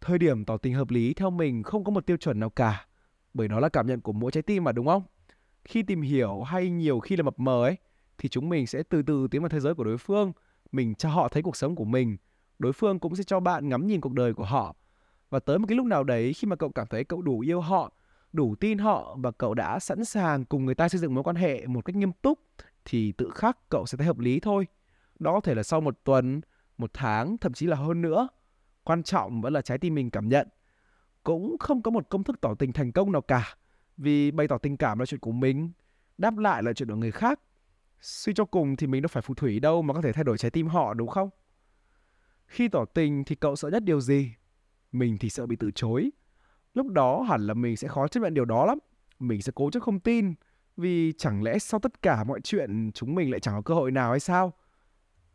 Thời 0.00 0.18
điểm 0.18 0.44
tỏ 0.44 0.56
tình 0.56 0.74
hợp 0.74 0.90
lý 0.90 1.14
theo 1.14 1.30
mình 1.30 1.62
không 1.62 1.84
có 1.84 1.90
một 1.90 2.06
tiêu 2.06 2.16
chuẩn 2.16 2.40
nào 2.40 2.50
cả. 2.50 2.86
Bởi 3.34 3.48
nó 3.48 3.60
là 3.60 3.68
cảm 3.68 3.86
nhận 3.86 4.00
của 4.00 4.12
mỗi 4.12 4.30
trái 4.30 4.42
tim 4.42 4.64
mà 4.64 4.72
đúng 4.72 4.86
không? 4.86 5.02
Khi 5.64 5.82
tìm 5.82 6.02
hiểu 6.02 6.42
hay 6.42 6.70
nhiều 6.70 7.00
khi 7.00 7.16
là 7.16 7.22
mập 7.22 7.38
mờ 7.38 7.64
ấy 7.64 7.76
thì 8.18 8.28
chúng 8.28 8.48
mình 8.48 8.66
sẽ 8.66 8.82
từ 8.82 9.02
từ 9.02 9.28
tiến 9.30 9.42
vào 9.42 9.48
thế 9.48 9.60
giới 9.60 9.74
của 9.74 9.84
đối 9.84 9.98
phương. 9.98 10.32
Mình 10.72 10.94
cho 10.94 11.08
họ 11.08 11.28
thấy 11.28 11.42
cuộc 11.42 11.56
sống 11.56 11.76
của 11.76 11.84
mình. 11.84 12.16
Đối 12.58 12.72
phương 12.72 12.98
cũng 12.98 13.16
sẽ 13.16 13.22
cho 13.22 13.40
bạn 13.40 13.68
ngắm 13.68 13.86
nhìn 13.86 14.00
cuộc 14.00 14.12
đời 14.12 14.34
của 14.34 14.44
họ. 14.44 14.76
Và 15.30 15.38
tới 15.38 15.58
một 15.58 15.66
cái 15.68 15.76
lúc 15.76 15.86
nào 15.86 16.04
đấy 16.04 16.32
khi 16.32 16.48
mà 16.48 16.56
cậu 16.56 16.70
cảm 16.70 16.86
thấy 16.86 17.04
cậu 17.04 17.22
đủ 17.22 17.40
yêu 17.40 17.60
họ, 17.60 17.92
đủ 18.32 18.54
tin 18.54 18.78
họ 18.78 19.16
và 19.18 19.30
cậu 19.30 19.54
đã 19.54 19.78
sẵn 19.78 20.04
sàng 20.04 20.44
cùng 20.44 20.64
người 20.64 20.74
ta 20.74 20.88
xây 20.88 21.00
dựng 21.00 21.14
mối 21.14 21.24
quan 21.24 21.36
hệ 21.36 21.66
một 21.66 21.84
cách 21.84 21.96
nghiêm 21.96 22.12
túc 22.12 22.38
thì 22.84 23.12
tự 23.12 23.30
khắc 23.34 23.68
cậu 23.68 23.86
sẽ 23.86 23.98
thấy 23.98 24.06
hợp 24.06 24.18
lý 24.18 24.40
thôi. 24.40 24.66
Đó 25.18 25.32
có 25.32 25.40
thể 25.40 25.54
là 25.54 25.62
sau 25.62 25.80
một 25.80 25.98
tuần, 26.04 26.40
một 26.78 26.90
tháng, 26.94 27.38
thậm 27.38 27.52
chí 27.52 27.66
là 27.66 27.76
hơn 27.76 28.02
nữa. 28.02 28.28
Quan 28.84 29.02
trọng 29.02 29.40
vẫn 29.40 29.52
là 29.52 29.62
trái 29.62 29.78
tim 29.78 29.94
mình 29.94 30.10
cảm 30.10 30.28
nhận. 30.28 30.48
Cũng 31.22 31.56
không 31.60 31.82
có 31.82 31.90
một 31.90 32.08
công 32.08 32.24
thức 32.24 32.40
tỏ 32.40 32.54
tình 32.54 32.72
thành 32.72 32.92
công 32.92 33.12
nào 33.12 33.22
cả. 33.22 33.56
Vì 33.96 34.30
bày 34.30 34.48
tỏ 34.48 34.58
tình 34.58 34.76
cảm 34.76 34.98
là 34.98 35.06
chuyện 35.06 35.20
của 35.20 35.32
mình, 35.32 35.70
đáp 36.18 36.38
lại 36.38 36.62
là 36.62 36.72
chuyện 36.72 36.88
của 36.88 36.96
người 36.96 37.10
khác. 37.10 37.40
Suy 38.00 38.34
cho 38.34 38.44
cùng 38.44 38.76
thì 38.76 38.86
mình 38.86 39.02
đâu 39.02 39.08
phải 39.08 39.22
phù 39.22 39.34
thủy 39.34 39.60
đâu 39.60 39.82
mà 39.82 39.94
có 39.94 40.02
thể 40.02 40.12
thay 40.12 40.24
đổi 40.24 40.38
trái 40.38 40.50
tim 40.50 40.66
họ 40.66 40.94
đúng 40.94 41.08
không? 41.08 41.30
Khi 42.46 42.68
tỏ 42.68 42.84
tình 42.84 43.24
thì 43.24 43.34
cậu 43.34 43.56
sợ 43.56 43.68
nhất 43.68 43.82
điều 43.84 44.00
gì? 44.00 44.34
Mình 44.92 45.16
thì 45.20 45.30
sợ 45.30 45.46
bị 45.46 45.56
từ 45.56 45.70
chối. 45.70 46.10
Lúc 46.74 46.86
đó 46.86 47.22
hẳn 47.22 47.46
là 47.46 47.54
mình 47.54 47.76
sẽ 47.76 47.88
khó 47.88 48.08
chấp 48.08 48.20
nhận 48.20 48.34
điều 48.34 48.44
đó 48.44 48.66
lắm. 48.66 48.78
Mình 49.18 49.42
sẽ 49.42 49.52
cố 49.54 49.70
chấp 49.70 49.80
không 49.80 50.00
tin. 50.00 50.34
Vì 50.76 51.12
chẳng 51.18 51.42
lẽ 51.42 51.58
sau 51.58 51.80
tất 51.80 52.02
cả 52.02 52.24
mọi 52.24 52.40
chuyện, 52.40 52.90
chúng 52.94 53.14
mình 53.14 53.30
lại 53.30 53.40
chẳng 53.40 53.54
có 53.54 53.62
cơ 53.62 53.74
hội 53.74 53.90
nào 53.90 54.10
hay 54.10 54.20
sao? 54.20 54.52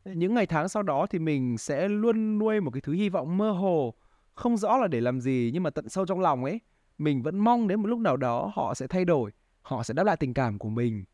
những 0.06 0.34
ngày 0.34 0.46
tháng 0.46 0.70
sau 0.70 0.84
đó 0.84 1.06
thì 1.10 1.20
mình 1.20 1.58
sẽ 1.58 1.90
luôn 1.90 2.40
nuôi 2.40 2.62
một 2.62 2.72
cái 2.72 2.82
thứ 2.82 2.94
hy 2.94 3.10
vọng 3.10 3.38
mơ 3.38 3.52
hồ 3.52 3.94
không 4.36 4.58
rõ 4.58 4.78
là 4.78 4.88
để 4.88 5.02
làm 5.02 5.22
gì, 5.22 5.52
nhưng 5.54 5.64
mà 5.64 5.70
tận 5.70 5.90
sâu 5.90 6.06
trong 6.06 6.20
lòng 6.20 6.44
ấy, 6.44 6.60
mình 6.98 7.22
vẫn 7.22 7.40
mong 7.40 7.68
đến 7.68 7.82
một 7.82 7.88
lúc 7.88 8.00
nào 8.00 8.18
đó 8.18 8.52
họ 8.56 8.74
sẽ 8.74 8.88
thay 8.88 9.06
đổi, 9.06 9.32
họ 9.62 9.84
sẽ 9.84 9.94
đáp 9.94 10.04
lại 10.04 10.18
tình 10.18 10.34
cảm 10.34 10.60
của 10.60 10.70
mình 10.70 11.06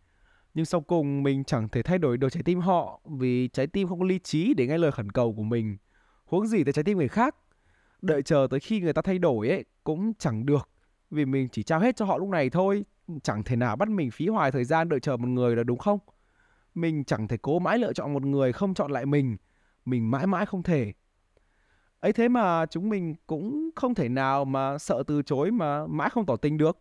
nhưng 0.54 0.66
sau 0.66 0.82
cùng 0.82 1.24
mình 1.24 1.44
chẳng 1.44 1.70
thể 1.70 1.82
thay 1.84 1.98
đổi 1.98 2.18
được 2.18 2.30
trái 2.30 2.44
tim 2.44 2.60
họ, 2.60 3.02
vì 3.06 3.48
trái 3.48 3.68
tim 3.68 3.88
không 3.88 4.00
có 4.00 4.06
lý 4.06 4.20
trí 4.20 4.54
để 4.54 4.68
nghe 4.68 4.78
lời 4.78 4.92
khẩn 4.92 5.12
cầu 5.12 5.34
của 5.34 5.44
mình 5.44 5.78
huống 6.26 6.48
gì 6.48 6.64
tới 6.64 6.74
trái 6.74 6.84
tim 6.84 6.98
người 6.98 7.08
khác 7.08 7.36
đợi 8.02 8.24
chờ 8.24 8.48
tới 8.50 8.60
khi 8.60 8.80
người 8.82 8.94
ta 8.94 9.02
thay 9.02 9.20
đổi 9.20 9.50
ấy, 9.50 9.66
cũng 9.84 10.14
chẳng 10.20 10.46
được. 10.46 10.70
Vì 11.12 11.26
mình 11.26 11.48
chỉ 11.52 11.64
trao 11.64 11.80
hết 11.80 11.96
cho 11.96 12.06
họ 12.06 12.18
lúc 12.18 12.30
này 12.30 12.50
thôi. 12.50 12.86
Chẳng 13.24 13.44
thể 13.44 13.56
nào 13.56 13.76
bắt 13.76 13.90
mình 13.90 14.12
phí 14.12 14.28
hoài 14.28 14.52
thời 14.52 14.64
gian 14.64 14.90
đợi 14.90 15.00
chờ 15.00 15.18
một 15.18 15.28
người 15.28 15.56
là 15.56 15.64
đúng 15.64 15.78
không? 15.78 16.00
Mình 16.76 17.04
chẳng 17.04 17.28
thể 17.28 17.38
cố 17.42 17.60
mãi 17.60 17.80
lựa 17.80 17.94
chọn 17.94 18.14
một 18.14 18.24
người 18.24 18.52
không 18.52 18.74
chọn 18.74 18.92
lại 18.92 19.06
mình. 19.06 19.38
Mình 19.86 20.12
mãi 20.12 20.28
mãi 20.28 20.46
không 20.46 20.64
thể. 20.64 20.94
Ấy 22.00 22.14
thế 22.14 22.30
mà 22.30 22.66
chúng 22.66 22.90
mình 22.90 23.16
cũng 23.28 23.70
không 23.76 23.96
thể 23.96 24.10
nào 24.10 24.46
mà 24.46 24.78
sợ 24.78 25.04
từ 25.08 25.22
chối 25.22 25.52
mà 25.52 25.88
mãi 25.88 26.10
không 26.10 26.26
tỏ 26.26 26.36
tình 26.36 26.58
được. 26.58 26.78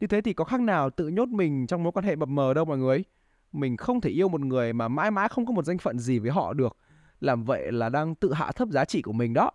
Như 0.00 0.06
thế 0.06 0.20
thì 0.20 0.32
có 0.32 0.44
khác 0.44 0.60
nào 0.60 0.90
tự 0.90 1.08
nhốt 1.08 1.28
mình 1.28 1.66
trong 1.66 1.82
mối 1.82 1.92
quan 1.92 2.04
hệ 2.04 2.16
mập 2.16 2.28
mờ 2.28 2.54
đâu 2.54 2.64
mọi 2.64 2.78
người. 2.78 3.04
Mình 3.52 3.76
không 3.76 4.00
thể 4.00 4.10
yêu 4.10 4.28
một 4.28 4.40
người 4.40 4.72
mà 4.72 4.88
mãi 4.88 5.10
mãi 5.10 5.28
không 5.28 5.46
có 5.46 5.52
một 5.52 5.64
danh 5.64 5.78
phận 5.78 5.98
gì 5.98 6.18
với 6.18 6.30
họ 6.30 6.52
được. 6.52 6.76
Làm 7.20 7.44
vậy 7.44 7.72
là 7.72 7.88
đang 7.88 8.14
tự 8.14 8.32
hạ 8.32 8.52
thấp 8.52 8.68
giá 8.68 8.84
trị 8.84 9.02
của 9.02 9.12
mình 9.12 9.34
đó 9.34 9.50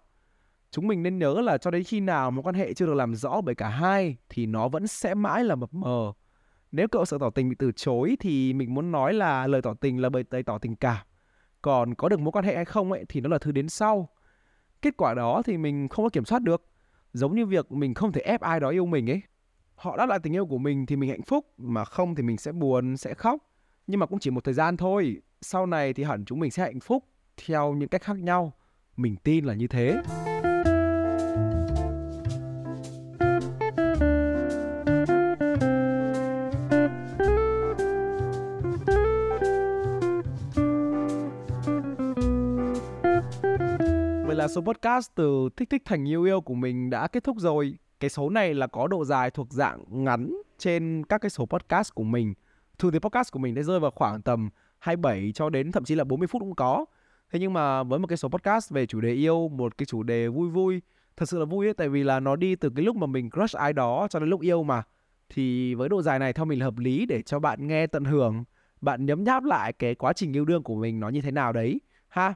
chúng 0.71 0.88
mình 0.88 1.04
nên 1.04 1.19
nhớ 1.19 1.41
là 1.41 1.58
cho 1.58 1.71
đến 1.71 1.84
khi 1.84 1.99
nào 1.99 2.32
mối 2.32 2.43
quan 2.43 2.56
hệ 2.56 2.73
chưa 2.73 2.86
được 2.86 2.93
làm 2.93 3.15
rõ 3.15 3.41
bởi 3.41 3.56
cả 3.56 3.69
hai 3.69 4.17
thì 4.30 4.45
nó 4.45 4.67
vẫn 4.67 4.88
sẽ 4.88 5.13
mãi 5.13 5.43
là 5.43 5.56
mập 5.56 5.73
mờ 5.73 6.13
nếu 6.75 6.88
cậu 6.88 7.06
sợ 7.06 7.17
tỏ 7.17 7.30
tình 7.30 7.49
bị 7.49 7.56
từ 7.60 7.71
chối 7.71 8.17
thì 8.19 8.54
mình 8.54 8.73
muốn 8.73 8.91
nói 8.91 9.13
là 9.13 9.47
lời 9.47 9.62
tỏ 9.62 9.73
tình 9.73 10.01
là 10.01 10.10
bởi 10.10 10.23
tay 10.23 10.43
tỏ 10.43 10.58
tình 10.58 10.75
cảm. 10.75 11.06
Còn 11.62 11.95
có 11.95 12.10
được 12.10 12.19
mối 12.19 12.32
quan 12.32 12.45
hệ 12.45 12.56
hay 12.56 12.65
không 12.65 12.91
ấy 12.91 13.06
thì 13.10 13.21
nó 13.21 13.30
là 13.30 13.38
thứ 13.38 13.51
đến 13.51 13.69
sau. 13.69 14.10
Kết 14.82 14.97
quả 14.97 15.13
đó 15.13 15.41
thì 15.45 15.58
mình 15.58 15.88
không 15.88 16.06
có 16.06 16.10
kiểm 16.10 16.25
soát 16.25 16.41
được. 16.41 16.65
Giống 17.13 17.36
như 17.36 17.45
việc 17.45 17.71
mình 17.71 17.93
không 17.93 18.12
thể 18.12 18.21
ép 18.21 18.41
ai 18.41 18.60
đó 18.60 18.69
yêu 18.69 18.86
mình 18.86 19.10
ấy. 19.10 19.21
Họ 19.75 19.97
đáp 19.97 20.06
lại 20.06 20.19
tình 20.23 20.36
yêu 20.36 20.45
của 20.45 20.58
mình 20.58 20.86
thì 20.86 20.95
mình 20.95 21.10
hạnh 21.10 21.21
phúc, 21.21 21.45
mà 21.58 21.86
không 21.86 22.15
thì 22.15 22.23
mình 22.23 22.38
sẽ 22.38 22.51
buồn, 22.51 22.97
sẽ 22.97 23.13
khóc. 23.13 23.41
Nhưng 23.88 23.99
mà 23.99 24.06
cũng 24.06 24.19
chỉ 24.19 24.30
một 24.30 24.43
thời 24.43 24.54
gian 24.54 24.78
thôi. 24.78 25.21
Sau 25.41 25.65
này 25.65 25.93
thì 25.93 26.04
hẳn 26.04 26.25
chúng 26.25 26.39
mình 26.39 26.51
sẽ 26.51 26.63
hạnh 26.63 26.80
phúc 26.80 27.04
theo 27.45 27.73
những 27.73 27.89
cách 27.89 28.01
khác 28.01 28.17
nhau. 28.17 28.54
Mình 28.97 29.15
tin 29.15 29.45
là 29.45 29.54
như 29.54 29.67
thế. 29.67 29.95
Là 44.45 44.49
số 44.49 44.62
podcast 44.62 45.12
từ 45.15 45.49
thích 45.58 45.69
thích 45.69 45.81
thành 45.86 46.10
yêu 46.10 46.23
yêu 46.23 46.41
của 46.41 46.53
mình 46.53 46.89
đã 46.89 47.08
kết 47.08 47.23
thúc 47.23 47.38
rồi. 47.39 47.77
Cái 47.99 48.10
số 48.10 48.29
này 48.29 48.53
là 48.53 48.67
có 48.67 48.88
độ 48.88 49.05
dài 49.05 49.31
thuộc 49.31 49.53
dạng 49.53 49.84
ngắn 49.88 50.38
trên 50.58 51.03
các 51.10 51.21
cái 51.21 51.29
số 51.29 51.45
podcast 51.45 51.93
của 51.93 52.03
mình. 52.03 52.34
Thường 52.79 52.91
thì 52.91 52.99
podcast 52.99 53.31
của 53.31 53.39
mình 53.39 53.55
đã 53.55 53.62
rơi 53.62 53.79
vào 53.79 53.91
khoảng 53.91 54.21
tầm 54.21 54.49
27 54.79 55.31
cho 55.36 55.49
đến 55.49 55.71
thậm 55.71 55.84
chí 55.84 55.95
là 55.95 56.03
40 56.03 56.27
phút 56.27 56.39
cũng 56.39 56.55
có. 56.55 56.86
Thế 57.31 57.39
nhưng 57.39 57.53
mà 57.53 57.84
với 57.84 57.99
một 57.99 58.08
cái 58.08 58.17
số 58.17 58.29
podcast 58.29 58.71
về 58.71 58.86
chủ 58.86 59.01
đề 59.01 59.13
yêu, 59.13 59.47
một 59.47 59.77
cái 59.77 59.86
chủ 59.86 60.03
đề 60.03 60.27
vui 60.27 60.49
vui, 60.49 60.81
thật 61.17 61.29
sự 61.29 61.39
là 61.39 61.45
vui 61.45 61.67
ấy, 61.67 61.73
tại 61.73 61.89
vì 61.89 62.03
là 62.03 62.19
nó 62.19 62.36
đi 62.36 62.55
từ 62.55 62.69
cái 62.75 62.86
lúc 62.86 62.95
mà 62.95 63.08
mình 63.08 63.29
crush 63.29 63.58
ai 63.58 63.73
đó 63.73 64.08
cho 64.10 64.19
đến 64.19 64.29
lúc 64.29 64.41
yêu 64.41 64.63
mà. 64.63 64.84
Thì 65.29 65.75
với 65.75 65.89
độ 65.89 66.01
dài 66.01 66.19
này 66.19 66.34
theo 66.34 66.45
mình 66.45 66.60
là 66.60 66.65
hợp 66.65 66.77
lý 66.77 67.05
để 67.05 67.21
cho 67.21 67.39
bạn 67.39 67.67
nghe 67.67 67.88
tận 67.88 68.05
hưởng, 68.05 68.43
bạn 68.81 69.05
nhấm 69.05 69.23
nháp 69.23 69.43
lại 69.43 69.73
cái 69.73 69.95
quá 69.95 70.13
trình 70.13 70.34
yêu 70.34 70.45
đương 70.45 70.63
của 70.63 70.75
mình 70.75 70.99
nó 70.99 71.10
như 71.10 71.21
thế 71.21 71.31
nào 71.31 71.53
đấy 71.53 71.81
ha. 72.08 72.34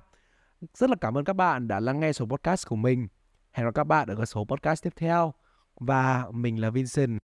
Rất 0.73 0.89
là 0.89 0.95
cảm 1.01 1.17
ơn 1.17 1.25
các 1.25 1.33
bạn 1.33 1.67
đã 1.67 1.79
lắng 1.79 1.99
nghe 1.99 2.13
số 2.13 2.25
podcast 2.25 2.67
của 2.67 2.75
mình. 2.75 3.07
Hẹn 3.51 3.65
gặp 3.65 3.71
các 3.75 3.83
bạn 3.83 4.07
ở 4.07 4.15
các 4.15 4.25
số 4.25 4.45
podcast 4.45 4.83
tiếp 4.83 4.93
theo. 4.95 5.33
Và 5.79 6.25
mình 6.31 6.61
là 6.61 6.69
Vincent. 6.69 7.11